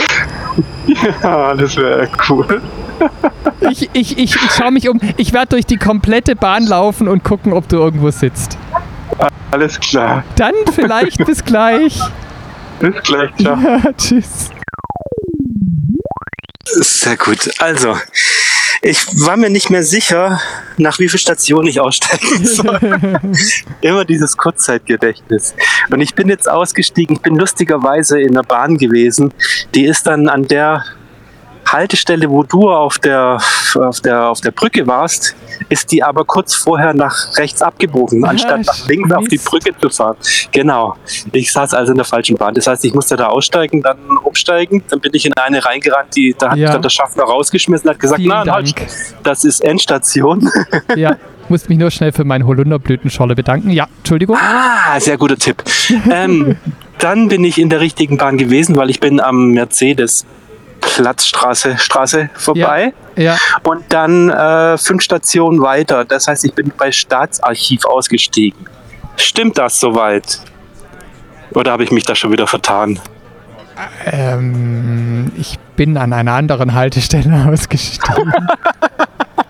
Ja, 1.23 1.53
das 1.55 1.75
wäre 1.77 2.07
cool. 2.29 2.61
Ich, 3.61 3.89
ich, 3.93 4.17
ich, 4.17 4.35
ich 4.35 4.51
schaue 4.51 4.71
mich 4.71 4.89
um. 4.89 4.99
Ich 5.17 5.33
werde 5.33 5.47
durch 5.47 5.65
die 5.65 5.77
komplette 5.77 6.35
Bahn 6.35 6.65
laufen 6.65 7.07
und 7.07 7.23
gucken, 7.23 7.53
ob 7.53 7.67
du 7.67 7.77
irgendwo 7.77 8.11
sitzt. 8.11 8.57
Alles 9.51 9.79
klar. 9.79 10.23
Dann 10.35 10.53
vielleicht 10.73 11.25
bis 11.25 11.43
gleich. 11.43 11.99
Bis 12.79 12.95
gleich. 13.03 13.31
Ciao. 13.39 13.57
Ja, 13.57 13.81
tschüss. 13.97 14.49
Sehr 16.65 17.15
gut. 17.15 17.49
Also, 17.59 17.95
ich 18.81 19.05
war 19.25 19.37
mir 19.37 19.49
nicht 19.49 19.69
mehr 19.69 19.83
sicher, 19.83 20.41
nach 20.77 20.99
wie 20.99 21.07
viel 21.07 21.19
Stationen 21.19 21.67
ich 21.67 21.79
aussteigen 21.79 22.45
soll. 22.45 22.79
Immer 23.81 24.05
dieses 24.05 24.35
Kurzzeitgedächtnis. 24.35 25.55
Und 25.89 26.01
ich 26.01 26.13
bin 26.13 26.27
jetzt 26.27 26.49
ausgestiegen. 26.49 27.15
Ich 27.15 27.21
bin 27.21 27.35
lustigerweise 27.35 28.19
in 28.19 28.33
der 28.33 28.43
Bahn 28.43 28.77
gewesen. 28.77 29.33
Die 29.73 29.85
ist 29.85 30.05
dann 30.05 30.27
an 30.27 30.47
der 30.47 30.83
Haltestelle, 31.67 32.29
wo 32.29 32.43
du 32.43 32.69
auf 32.69 32.99
der, 32.99 33.39
auf 33.75 33.99
der, 34.01 34.29
auf 34.29 34.41
der 34.41 34.51
Brücke 34.51 34.85
warst, 34.87 35.35
ist 35.69 35.91
die 35.91 36.03
aber 36.03 36.23
kurz 36.25 36.53
vorher 36.55 36.93
nach 36.93 37.15
rechts 37.37 37.61
abgebogen, 37.61 38.23
anstatt 38.25 38.65
nach 38.65 38.87
links 38.87 39.11
auf 39.11 39.27
die. 39.27 39.37
Brücke 39.37 39.71
zu 39.79 39.89
fahren. 39.89 40.15
Genau. 40.51 40.95
Ich 41.31 41.51
saß 41.51 41.73
also 41.73 41.91
in 41.91 41.97
der 41.97 42.05
falschen 42.05 42.35
Bahn. 42.37 42.53
Das 42.53 42.67
heißt, 42.67 42.83
ich 42.85 42.93
musste 42.93 43.15
da 43.15 43.27
aussteigen, 43.27 43.81
dann 43.81 43.97
umsteigen. 44.23 44.83
Dann 44.89 44.99
bin 44.99 45.11
ich 45.13 45.25
in 45.25 45.33
eine 45.37 45.63
reingerannt, 45.63 46.15
die, 46.15 46.35
da 46.37 46.51
hat 46.51 46.57
Ja. 46.57 46.71
dann 46.71 46.81
der 46.81 46.89
Schaffner 46.89 47.23
rausgeschmissen 47.23 47.87
und 47.87 47.93
hat 47.95 48.01
gesagt, 48.01 48.21
nein, 48.23 48.49
halt, 48.51 48.73
das 49.23 49.43
ist 49.43 49.59
Endstation. 49.61 50.49
Ja, 50.95 51.17
muss 51.49 51.67
mich 51.69 51.77
nur 51.77 51.91
schnell 51.91 52.11
für 52.11 52.23
meine 52.23 52.45
Holunderblütenscholle 52.45 53.35
bedanken. 53.35 53.69
Ja, 53.71 53.87
Entschuldigung. 53.97 54.37
ah, 54.39 54.99
sehr 54.99 55.17
guter 55.17 55.37
Tipp. 55.37 55.63
ähm, 56.09 56.55
dann 56.99 57.27
bin 57.27 57.43
ich 57.43 57.57
in 57.59 57.69
der 57.69 57.81
richtigen 57.81 58.17
Bahn 58.17 58.37
gewesen, 58.37 58.75
weil 58.75 58.89
ich 58.89 58.99
bin 58.99 59.19
am 59.19 59.51
Mercedes 59.51 60.25
Platzstraße 60.95 61.77
Straße 61.77 62.29
vorbei. 62.35 62.93
Ja, 63.15 63.37
Und 63.63 63.83
dann 63.89 64.29
äh, 64.29 64.77
fünf 64.77 65.01
Stationen 65.01 65.61
weiter. 65.61 66.05
Das 66.05 66.27
heißt, 66.27 66.45
ich 66.45 66.53
bin 66.53 66.71
bei 66.77 66.91
Staatsarchiv 66.91 67.85
ausgestiegen. 67.85 68.65
Stimmt 69.17 69.57
das 69.57 69.79
soweit? 69.79 70.39
Oder 71.51 71.71
habe 71.71 71.83
ich 71.83 71.91
mich 71.91 72.03
da 72.03 72.15
schon 72.15 72.31
wieder 72.31 72.47
vertan? 72.47 72.99
ähm, 74.05 75.31
ich 75.37 75.57
bin 75.75 75.97
an 75.97 76.13
einer 76.13 76.33
anderen 76.33 76.73
Haltestelle 76.73 77.47
ausgestiegen. 77.51 78.33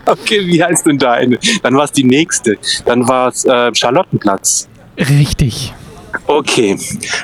Okay, 0.08 0.46
wie 0.46 0.64
heißt 0.64 0.86
denn 0.86 1.00
deine? 1.00 1.40
Dann 1.64 1.76
war 1.76 1.86
es 1.86 1.92
die 1.92 2.04
nächste. 2.04 2.58
Dann 2.86 3.08
war 3.08 3.30
es 3.30 3.44
äh, 3.44 3.72
Charlottenplatz. 3.74 4.70
Richtig. 5.00 5.74
Okay, 6.28 6.78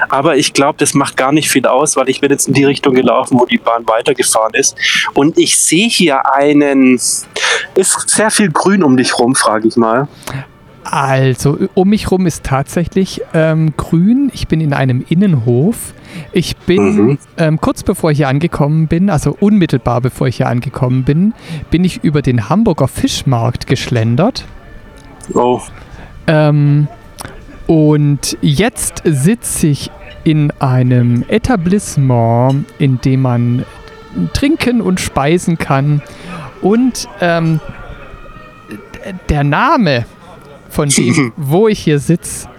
aber 0.10 0.38
ich 0.38 0.54
glaube, 0.54 0.78
das 0.78 0.94
macht 0.94 1.18
gar 1.18 1.32
nicht 1.32 1.50
viel 1.50 1.66
aus, 1.66 1.96
weil 1.96 2.08
ich 2.10 2.22
bin 2.22 2.30
jetzt 2.30 2.48
in 2.48 2.54
die 2.54 2.66
Richtung 2.66 2.94
gelaufen, 2.94 3.40
wo 3.40 3.46
die 3.46 3.58
Bahn 3.58 3.88
weitergefahren 3.88 4.54
ist. 4.54 4.76
Und 5.14 5.38
ich 5.38 5.58
sehe 5.58 5.90
hier 5.90 6.34
einen. 6.34 6.94
Ist 6.96 8.10
sehr 8.10 8.30
viel 8.30 8.52
Grün 8.52 8.84
um 8.84 8.98
dich 8.98 9.18
rum, 9.18 9.34
frage 9.36 9.68
ich 9.68 9.76
mal. 9.76 10.08
Also, 10.84 11.58
um 11.74 11.90
mich 11.90 12.10
rum 12.12 12.26
ist 12.26 12.44
tatsächlich 12.44 13.22
ähm, 13.34 13.74
grün. 13.78 14.32
Ich 14.34 14.48
bin 14.48 14.62
in 14.62 14.74
einem 14.74 15.06
Innenhof. 15.08 15.94
Ich 16.34 16.58
bin 16.58 16.82
Mhm. 16.96 17.18
ähm, 17.38 17.62
kurz 17.62 17.84
bevor 17.84 18.12
ich 18.12 18.18
hier 18.18 18.28
angekommen 18.28 18.88
bin, 18.88 19.10
also 19.10 19.36
unmittelbar 19.40 20.02
bevor 20.02 20.28
ich 20.28 20.38
hier 20.38 20.48
angekommen 20.50 21.04
bin, 21.06 21.34
bin 21.70 21.86
ich 21.86 22.04
über 22.04 22.22
den 22.22 22.50
Hamburger 22.50 22.88
Fischmarkt 22.90 23.66
geschlendert. 23.68 24.46
Oh, 25.34 25.62
Ähm, 26.28 26.88
und 27.72 28.38
jetzt 28.42 29.02
sitze 29.06 29.68
ich 29.68 29.92
in 30.26 30.52
einem 30.60 31.24
Etablissement, 31.30 32.66
in 32.80 33.00
dem 33.00 33.22
man 33.22 33.66
trinken 34.34 34.82
und 34.82 35.00
speisen 35.00 35.58
kann. 35.58 36.02
Und 36.62 37.08
ähm, 37.22 37.62
der 39.30 39.46
Name 39.46 40.06
von 40.68 40.90
dem, 40.90 41.32
wo 41.38 41.70
ich 41.70 41.80
hier 41.80 42.00
sitze, 42.00 42.50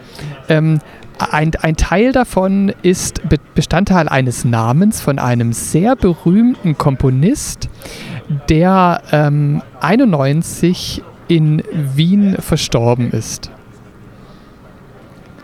ähm, 0.49 0.79
ein, 1.19 1.51
ein 1.61 1.77
Teil 1.77 2.13
davon 2.13 2.73
ist 2.81 3.29
Be 3.29 3.37
Bestandteil 3.55 4.09
eines 4.09 4.47
Namens 4.47 5.03
von 5.03 5.19
einem 5.19 5.53
sehr 5.53 5.95
berühmten 5.95 6.79
Komponist, 6.79 7.69
der 8.49 9.03
ähm, 9.13 9.61
91 9.79 11.03
in 11.29 11.63
Wien 11.71 12.37
verstorben 12.41 13.11
ist. 13.11 13.51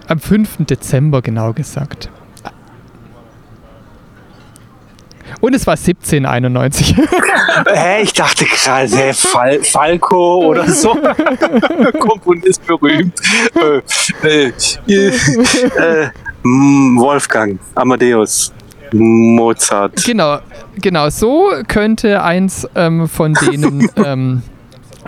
Am 0.08 0.18
5. 0.18 0.66
Dezember 0.66 1.20
genau 1.20 1.52
gesagt. 1.52 2.10
Und 5.40 5.54
es 5.54 5.66
war 5.66 5.74
1791. 5.74 6.96
Hä, 7.66 8.02
ich 8.02 8.12
dachte 8.14 8.44
gerade, 8.46 9.12
Fal 9.14 9.62
Falco 9.62 10.46
oder 10.46 10.66
so. 10.68 10.96
Komponist 12.00 12.66
berühmt. 12.66 13.14
Äh, 14.24 14.48
äh, 14.48 14.52
äh, 14.88 16.10
mm, 16.42 16.98
Wolfgang, 16.98 17.60
Amadeus, 17.74 18.52
Mozart. 18.92 20.02
genau, 20.04 20.38
genau, 20.80 21.10
so 21.10 21.50
könnte 21.68 22.22
eins 22.22 22.66
ähm, 22.74 23.06
von 23.06 23.34
denen 23.34 23.88
ähm, 23.96 24.42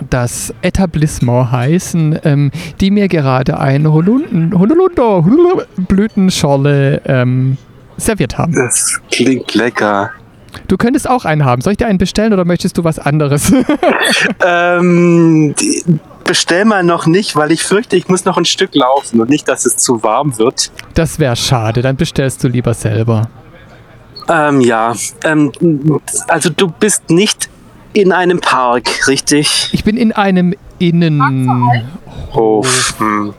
das 0.09 0.55
Etablissement 0.63 1.53
heißen, 1.53 2.19
ähm, 2.25 2.51
die 2.81 2.91
mir 2.91 3.09
gerade 3.09 3.59
eine 3.59 3.93
Holunden, 3.93 4.59
Holunder 4.59 5.23
Blütenschorle 5.77 7.03
ähm, 7.05 7.57
serviert 7.97 8.39
haben. 8.39 8.53
Das 8.53 9.01
klingt 9.11 9.55
lecker. 9.55 10.11
Du 10.69 10.77
könntest 10.77 11.09
auch 11.09 11.25
einen 11.25 11.45
haben. 11.45 11.63
Soll 11.63 11.73
ich 11.73 11.79
dir 11.79 11.87
einen 11.87 11.99
bestellen 11.99 12.33
oder 12.33 12.45
möchtest 12.45 12.79
du 12.79 12.85
was 12.85 12.99
anderes? 12.99 13.53
Ähm, 14.45 15.55
bestell 16.25 16.65
mal 16.65 16.83
noch 16.83 17.07
nicht, 17.07 17.37
weil 17.37 17.53
ich 17.53 17.63
fürchte, 17.63 17.97
ich 17.97 18.09
muss 18.09 18.25
noch 18.25 18.37
ein 18.37 18.45
Stück 18.45 18.75
laufen 18.75 19.21
und 19.21 19.29
nicht, 19.29 19.49
dass 19.49 19.67
es 19.67 19.77
zu 19.77 20.03
warm 20.03 20.39
wird. 20.39 20.71
Das 20.95 21.19
wäre 21.19 21.37
schade, 21.37 21.83
dann 21.83 21.97
bestellst 21.97 22.43
du 22.45 22.49
lieber 22.49 22.75
selber. 22.75 23.29
Ähm, 24.29 24.61
ja, 24.61 24.95
ähm, 25.25 25.51
also 26.29 26.51
du 26.51 26.69
bist 26.69 27.11
nicht 27.11 27.49
in 27.93 28.12
einem 28.12 28.41
Park, 28.41 29.09
richtig? 29.09 29.70
Ich 29.72 29.84
bin 29.84 29.97
in 29.97 30.12
einem 30.12 30.55
Innen. 30.78 31.88
Hof. 32.32 32.95
Hm. 32.99 33.34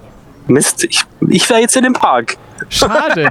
Mist, 0.48 0.84
ich, 0.84 1.04
ich 1.30 1.50
wäre 1.50 1.62
jetzt 1.62 1.76
in 1.76 1.84
dem 1.84 1.94
Park. 1.94 2.38
Schade. 2.70 3.30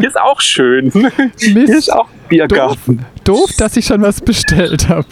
Hier 0.00 0.08
ist 0.08 0.18
auch 0.20 0.40
schön. 0.40 0.90
Hier 1.38 1.54
Mist. 1.54 1.72
ist 1.72 1.92
auch 1.92 2.08
Biergarten. 2.28 3.04
Doof, 3.22 3.50
dass 3.58 3.76
ich 3.76 3.86
schon 3.86 4.02
was 4.02 4.20
bestellt 4.20 4.88
habe. 4.88 5.06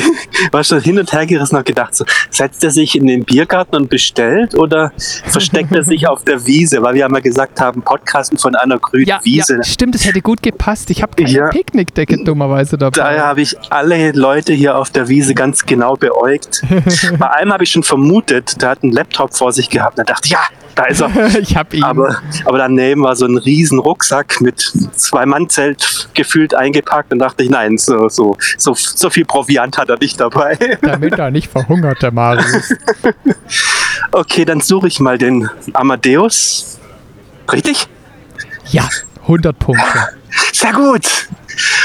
War 0.52 0.62
schon 0.64 0.80
hin 0.80 0.98
und 0.98 1.10
her 1.12 1.26
gerissen 1.26 1.56
und 1.56 1.64
gedacht, 1.64 1.94
so, 1.94 2.04
setzt 2.30 2.62
er 2.64 2.70
sich 2.70 2.94
in 2.94 3.06
den 3.06 3.24
Biergarten 3.24 3.76
und 3.76 3.88
bestellt 3.90 4.54
oder 4.54 4.92
versteckt 5.24 5.72
er 5.74 5.82
sich 5.82 6.06
auf 6.06 6.24
der 6.24 6.44
Wiese? 6.46 6.82
Weil 6.82 6.94
wir 6.94 7.00
ja 7.00 7.08
mal 7.08 7.22
gesagt 7.22 7.60
haben, 7.60 7.82
Podcasten 7.82 8.38
von 8.38 8.54
einer 8.54 8.78
grünen 8.78 9.06
Ja, 9.06 9.20
Wiese. 9.22 9.56
ja, 9.56 9.64
stimmt, 9.64 9.94
es 9.94 10.04
hätte 10.06 10.20
gut 10.20 10.42
gepasst. 10.42 10.90
Ich 10.90 11.02
habe 11.02 11.14
keine 11.16 11.30
Ja. 11.30 11.48
Picknickdecke 11.48 12.22
dummerweise 12.24 12.76
dabei. 12.78 12.96
Daher 12.98 13.24
habe 13.26 13.40
ich 13.42 13.56
alle 13.70 14.12
Leute 14.12 14.52
hier 14.52 14.76
auf 14.76 14.90
der 14.90 15.08
Wiese 15.08 15.34
ganz 15.34 15.64
genau 15.64 15.94
beäugt. 15.94 16.62
Bei 17.18 17.30
einem 17.32 17.52
habe 17.52 17.64
ich 17.64 17.70
schon 17.70 17.82
vermutet, 17.82 18.60
der 18.60 18.70
hat 18.70 18.82
einen 18.82 18.92
Laptop 18.92 19.34
vor 19.34 19.52
sich 19.52 19.68
gehabt. 19.70 19.98
Und 19.98 20.08
da 20.08 20.12
dachte 20.14 20.26
ich, 20.26 20.32
ja, 20.32 20.40
da 20.78 20.84
ist 20.84 21.00
er. 21.00 21.38
ich 21.40 21.56
habe 21.56 21.76
ihn. 21.76 21.82
Aber, 21.82 22.22
aber 22.44 22.58
daneben 22.58 23.02
war 23.02 23.16
so 23.16 23.26
ein 23.26 23.36
riesen 23.36 23.78
Rucksack 23.78 24.40
mit 24.40 24.60
zwei 24.94 25.26
Mannzelt 25.26 26.08
gefühlt 26.14 26.54
eingepackt 26.54 27.12
und 27.12 27.18
dachte 27.18 27.42
ich, 27.42 27.50
nein, 27.50 27.78
so, 27.78 28.08
so, 28.08 28.36
so, 28.56 28.74
so 28.74 29.10
viel 29.10 29.24
Proviant 29.24 29.76
hat 29.76 29.88
er 29.88 29.98
nicht 29.98 30.20
dabei. 30.20 30.56
damit 30.82 31.18
er 31.18 31.30
nicht 31.30 31.50
verhungert, 31.50 32.02
der 32.02 32.12
Marius. 32.12 32.74
Okay, 34.12 34.44
dann 34.44 34.60
suche 34.60 34.86
ich 34.86 35.00
mal 35.00 35.18
den 35.18 35.50
Amadeus. 35.72 36.78
Richtig? 37.52 37.88
Ja, 38.70 38.88
100 39.22 39.58
Punkte. 39.58 39.84
Sehr 40.52 40.72
gut. 40.72 41.28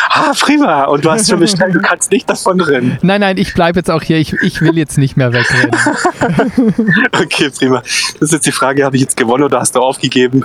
Ah, 0.10 0.32
prima. 0.40 0.84
Und 0.86 1.04
du 1.06 1.12
hast 1.12 1.30
schon 1.30 1.40
bestellt, 1.40 1.74
du 1.76 1.82
kannst 1.82 2.12
nicht 2.12 2.30
davon 2.30 2.60
rennen. 2.62 2.98
Nein, 3.02 3.22
nein, 3.22 3.38
ich 3.38 3.54
bleibe 3.54 3.80
jetzt 3.80 3.90
auch 3.92 4.02
hier. 4.02 4.18
Ich, 4.18 4.34
ich 4.42 4.62
will 4.62 4.78
jetzt 4.78 4.98
nicht 4.98 5.18
mehr 5.18 5.34
wegrennen. 5.34 5.72
Okay, 7.22 7.50
prima. 7.50 7.82
Das 7.82 8.22
ist 8.22 8.32
jetzt 8.34 8.46
die 8.46 8.52
Frage, 8.52 8.84
habe 8.86 8.96
ich 8.96 9.02
jetzt 9.02 9.18
gewonnen 9.18 9.44
oder 9.44 9.60
hast 9.60 9.76
du 9.76 9.80
aufgegeben? 9.82 10.44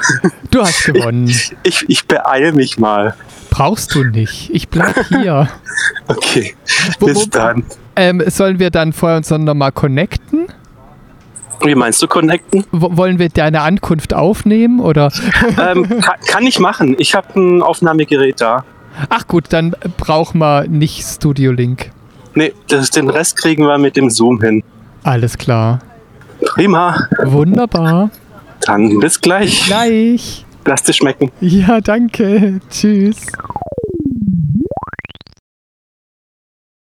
Du 0.51 0.61
hast 0.61 0.85
gewonnen. 0.85 1.29
Ich, 1.63 1.85
ich 1.89 2.07
beeile 2.07 2.53
mich 2.53 2.79
mal. 2.79 3.15
Brauchst 3.51 3.95
du 3.95 4.05
nicht. 4.05 4.51
Ich 4.53 4.69
bleib 4.69 4.95
hier. 5.09 5.49
Okay, 6.09 6.57
bis 7.01 7.17
wo- 7.17 7.25
dann. 7.31 7.65
Ähm, 7.95 8.23
sollen 8.27 8.59
wir 8.59 8.71
dann 8.71 8.93
vorher 8.93 9.19
uns 9.19 9.29
dann 9.29 9.45
nochmal 9.45 9.71
connecten? 9.73 10.47
Wie 11.63 11.75
meinst 11.75 12.01
du 12.03 12.07
connecten? 12.09 12.65
Wollen 12.73 13.19
wir 13.19 13.29
deine 13.29 13.61
Ankunft 13.63 14.15
aufnehmen 14.15 14.81
oder? 14.81 15.13
ähm, 15.61 15.89
kann, 16.01 16.17
kann 16.27 16.43
ich 16.45 16.59
machen. 16.59 16.97
Ich 16.99 17.15
habe 17.15 17.39
ein 17.39 17.63
Aufnahmegerät 17.63 18.41
da. 18.41 18.65
Ach 19.09 19.27
gut, 19.27 19.47
dann 19.51 19.75
brauchen 19.97 20.39
wir 20.39 20.67
nicht 20.69 21.03
Studio 21.05 21.53
Link. 21.53 21.91
Nee, 22.35 22.53
das, 22.69 22.91
den 22.91 23.09
Rest 23.09 23.37
kriegen 23.37 23.65
wir 23.65 23.79
mit 23.79 23.97
dem 23.97 24.11
Zoom 24.11 24.41
hin. 24.41 24.63
Alles 25.03 25.39
klar. 25.39 25.81
Prima. 26.45 27.09
Wunderbar. 27.25 28.11
Dann 28.61 28.99
bis 29.01 29.21
gleich. 29.21 29.67
Gleich. 29.67 30.45
Lass 30.65 30.83
dir 30.83 30.93
schmecken. 30.93 31.31
Ja, 31.41 31.81
danke. 31.81 32.61
Tschüss. 32.71 33.27